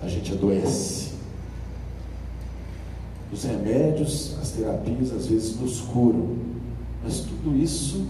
[0.00, 1.12] A gente adoece.
[3.32, 6.36] Os remédios, as terapias às vezes nos curam,
[7.02, 8.06] mas tudo isso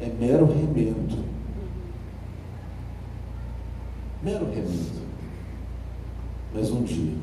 [0.00, 1.24] é mero remendo.
[4.22, 5.04] Mero remendo.
[6.54, 7.14] Mas um dia,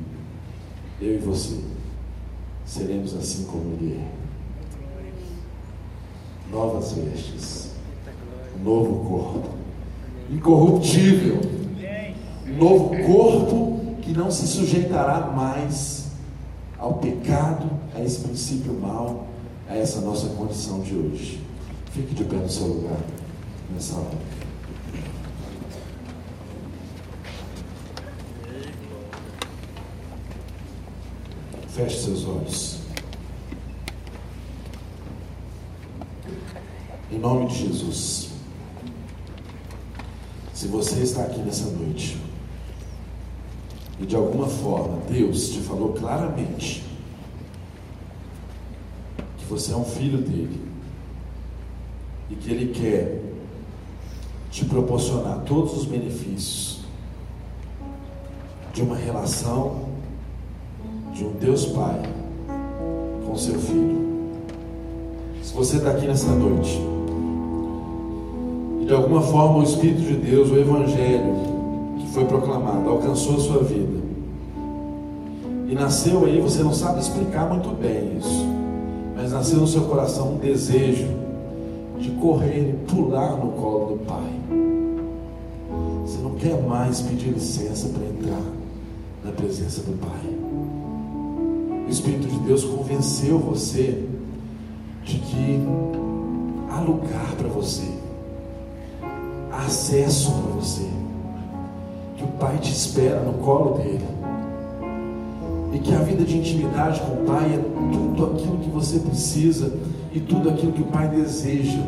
[0.99, 1.59] eu e você,
[2.65, 4.20] seremos assim como Ele é.
[6.51, 7.69] Novas vestes,
[8.59, 9.49] um novo corpo,
[10.29, 11.39] incorruptível,
[12.45, 16.07] um novo corpo que não se sujeitará mais
[16.77, 19.27] ao pecado, a esse princípio mal,
[19.69, 21.41] a essa nossa condição de hoje.
[21.91, 22.99] Fique de pé no seu lugar
[23.73, 24.17] nessa hora.
[31.69, 32.80] Feche seus olhos.
[37.11, 38.29] Em nome de Jesus.
[40.53, 42.17] Se você está aqui nessa noite
[43.99, 46.81] e de alguma forma Deus te falou claramente
[49.37, 50.61] que você é um filho dele
[52.29, 53.21] e que ele quer
[54.49, 56.79] te proporcionar todos os benefícios
[58.73, 59.89] de uma relação
[61.13, 62.01] de um Deus Pai
[63.25, 63.99] com seu filho.
[65.43, 66.90] Se você está aqui nessa noite
[68.91, 71.33] de alguma forma o Espírito de Deus, o Evangelho
[71.97, 74.01] que foi proclamado, alcançou a sua vida
[75.69, 78.45] e nasceu aí, você não sabe explicar muito bem isso,
[79.15, 81.07] mas nasceu no seu coração um desejo
[81.99, 84.29] de correr e pular no colo do Pai.
[86.05, 88.43] Você não quer mais pedir licença para entrar
[89.23, 91.85] na presença do Pai.
[91.87, 94.03] O Espírito de Deus convenceu você
[95.05, 95.61] de que
[96.69, 98.00] há lugar para você,
[99.65, 100.87] acesso para você,
[102.17, 104.05] que o Pai te espera no colo dele,
[105.73, 107.57] e que a vida de intimidade com o Pai é
[107.91, 109.71] tudo aquilo que você precisa
[110.13, 111.79] e tudo aquilo que o Pai deseja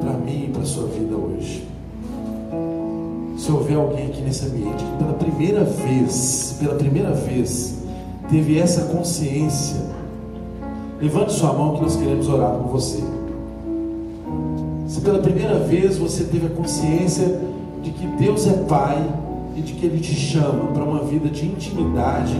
[0.00, 1.66] para mim e para a sua vida hoje.
[3.36, 7.82] Se houver alguém aqui nesse ambiente que pela primeira vez, pela primeira vez,
[8.30, 9.82] teve essa consciência,
[11.00, 13.02] levante sua mão que nós queremos orar por você.
[14.94, 17.40] Se pela primeira vez você teve a consciência
[17.82, 18.96] de que Deus é Pai
[19.56, 22.32] e de que Ele te chama para uma vida de intimidade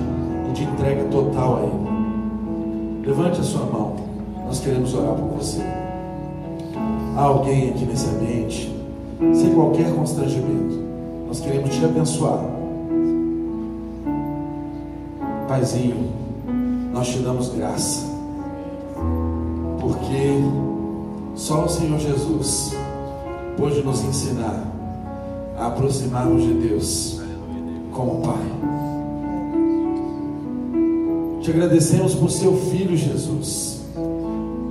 [0.49, 3.97] e de entrega total a Ele, levante a sua mão,
[4.47, 5.63] nós queremos orar por você.
[7.17, 8.73] Há alguém aqui nesse ambiente,
[9.33, 10.81] sem qualquer constrangimento,
[11.27, 12.39] nós queremos te abençoar.
[15.49, 16.09] Paizinho,
[16.93, 18.07] nós te damos graça,
[19.81, 20.39] porque
[21.35, 22.75] só o Senhor Jesus
[23.57, 24.65] pôde nos ensinar
[25.59, 27.21] a aproximarmos de Deus
[27.93, 28.45] como Pai.
[31.41, 33.83] Te agradecemos por seu filho Jesus,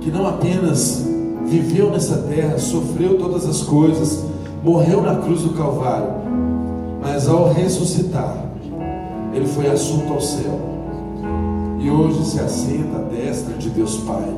[0.00, 1.04] que não apenas
[1.46, 4.24] viveu nessa terra, sofreu todas as coisas,
[4.62, 6.08] morreu na cruz do Calvário,
[7.00, 8.44] mas ao ressuscitar,
[9.32, 10.58] ele foi assunto ao céu
[11.78, 14.28] e hoje se assenta à destra de Deus Pai,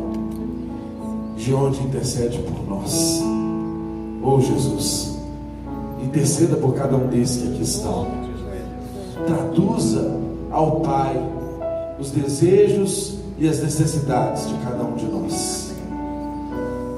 [1.47, 3.23] de onde intercede por nós.
[4.21, 5.17] Oh Jesus,
[6.03, 8.09] interceda por cada um desses que aqui estão.
[9.25, 10.11] Traduza
[10.51, 11.17] ao Pai
[12.01, 15.73] os desejos e as necessidades de cada um de nós.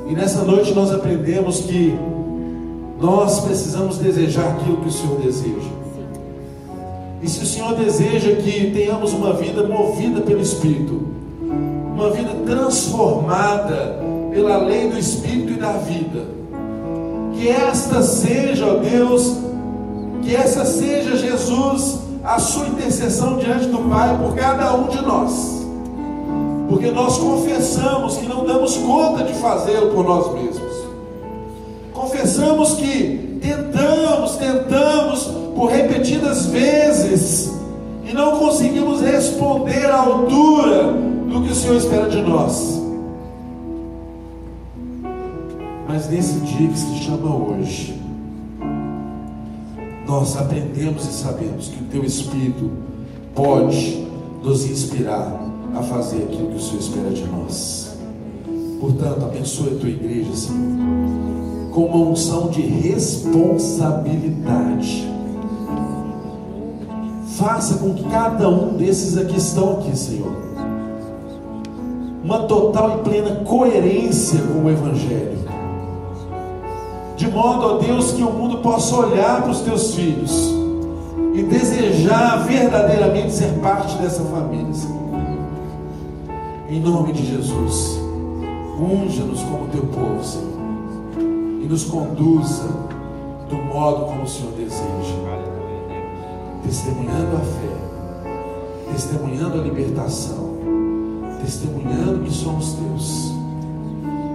[0.09, 1.94] E nessa noite nós aprendemos que
[2.99, 5.78] nós precisamos desejar aquilo que o Senhor deseja.
[7.20, 11.07] E se o Senhor deseja que tenhamos uma vida movida pelo Espírito,
[11.94, 14.07] uma vida transformada
[14.39, 16.24] pela lei do Espírito e da vida,
[17.34, 19.36] que esta seja, ó Deus,
[20.22, 25.66] que essa seja, Jesus, a sua intercessão diante do Pai por cada um de nós,
[26.68, 30.72] porque nós confessamos que não damos conta de fazê-lo por nós mesmos,
[31.93, 35.24] confessamos que tentamos, tentamos,
[35.57, 37.53] por repetidas vezes
[38.05, 40.93] e não conseguimos responder à altura
[41.26, 42.78] do que o Senhor espera de nós.
[45.89, 47.99] Mas nesse dia que se chama hoje,
[50.07, 52.70] nós aprendemos e sabemos que o Teu Espírito
[53.34, 54.07] pode
[54.43, 55.41] nos inspirar
[55.74, 57.97] a fazer aquilo que o Senhor espera de nós.
[58.78, 60.61] Portanto, abençoe a tua igreja, Senhor,
[61.72, 65.09] com uma unção de responsabilidade
[67.39, 70.32] Faça com que cada um desses aqui estão aqui, Senhor.
[72.24, 75.39] Uma total e plena coerência com o Evangelho.
[77.19, 80.55] De modo, ó Deus, que o mundo possa olhar para os teus filhos
[81.35, 84.97] e desejar verdadeiramente ser parte dessa família, Senhor.
[86.71, 88.01] Em nome de Jesus,
[88.81, 90.47] unja-nos como teu povo, Senhor,
[91.61, 92.69] e nos conduza
[93.51, 95.29] do modo como o Senhor deseja
[96.69, 100.51] testemunhando a fé, testemunhando a libertação,
[101.43, 103.33] testemunhando que somos teus.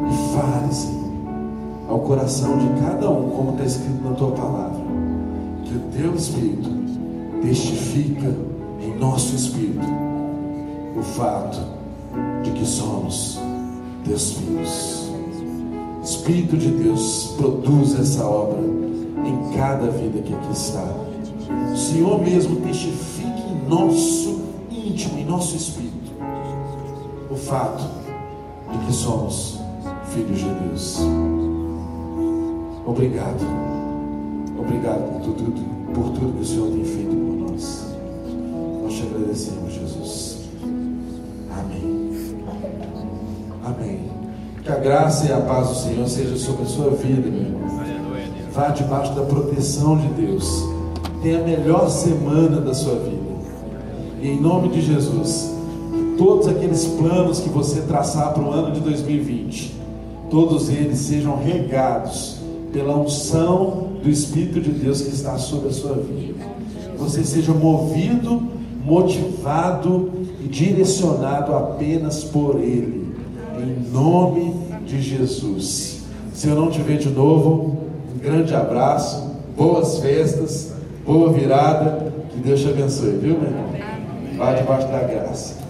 [0.10, 1.03] E fale, Senhor,
[1.88, 4.82] ao coração de cada um, como está escrito na tua palavra,
[5.64, 6.70] que o teu Espírito
[7.42, 8.36] testifica
[8.82, 9.86] em nosso Espírito
[10.98, 11.60] o fato
[12.44, 13.40] de que somos
[14.06, 15.12] teus filhos.
[16.04, 18.60] Espírito de Deus, produz essa obra
[19.26, 20.86] em cada vida que aqui está
[21.74, 26.12] o Senhor mesmo testifique em nosso íntimo, em nosso espírito,
[27.32, 27.84] o fato
[28.72, 29.60] de que somos
[30.14, 31.43] filhos de Deus.
[32.86, 33.46] Obrigado.
[34.60, 35.54] Obrigado por tudo,
[35.94, 37.86] por tudo que o Senhor tem feito por nós.
[38.84, 40.38] Nós te agradecemos, Jesus.
[41.52, 42.36] Amém.
[43.66, 44.00] Amém.
[44.64, 47.64] Que a graça e a paz do Senhor seja sobre a sua vida, meu irmão.
[48.52, 50.74] Vá debaixo da proteção de Deus
[51.24, 53.24] tenha a melhor semana da sua vida.
[54.22, 55.50] E em nome de Jesus,
[56.18, 59.74] todos aqueles planos que você traçar para o ano de 2020,
[60.30, 62.33] todos eles sejam regados
[62.74, 66.44] pela unção do Espírito de Deus que está sobre a sua vida.
[66.98, 68.44] Você seja movido,
[68.84, 70.12] motivado
[70.44, 73.14] e direcionado apenas por Ele.
[73.58, 74.54] Em nome
[74.86, 76.02] de Jesus.
[76.34, 77.78] Se eu não te ver de novo,
[78.14, 80.74] um grande abraço, boas festas
[81.06, 82.14] Boa virada.
[82.32, 83.66] Que Deus te abençoe, viu, meu irmão?
[84.38, 85.63] Vá debaixo da graça.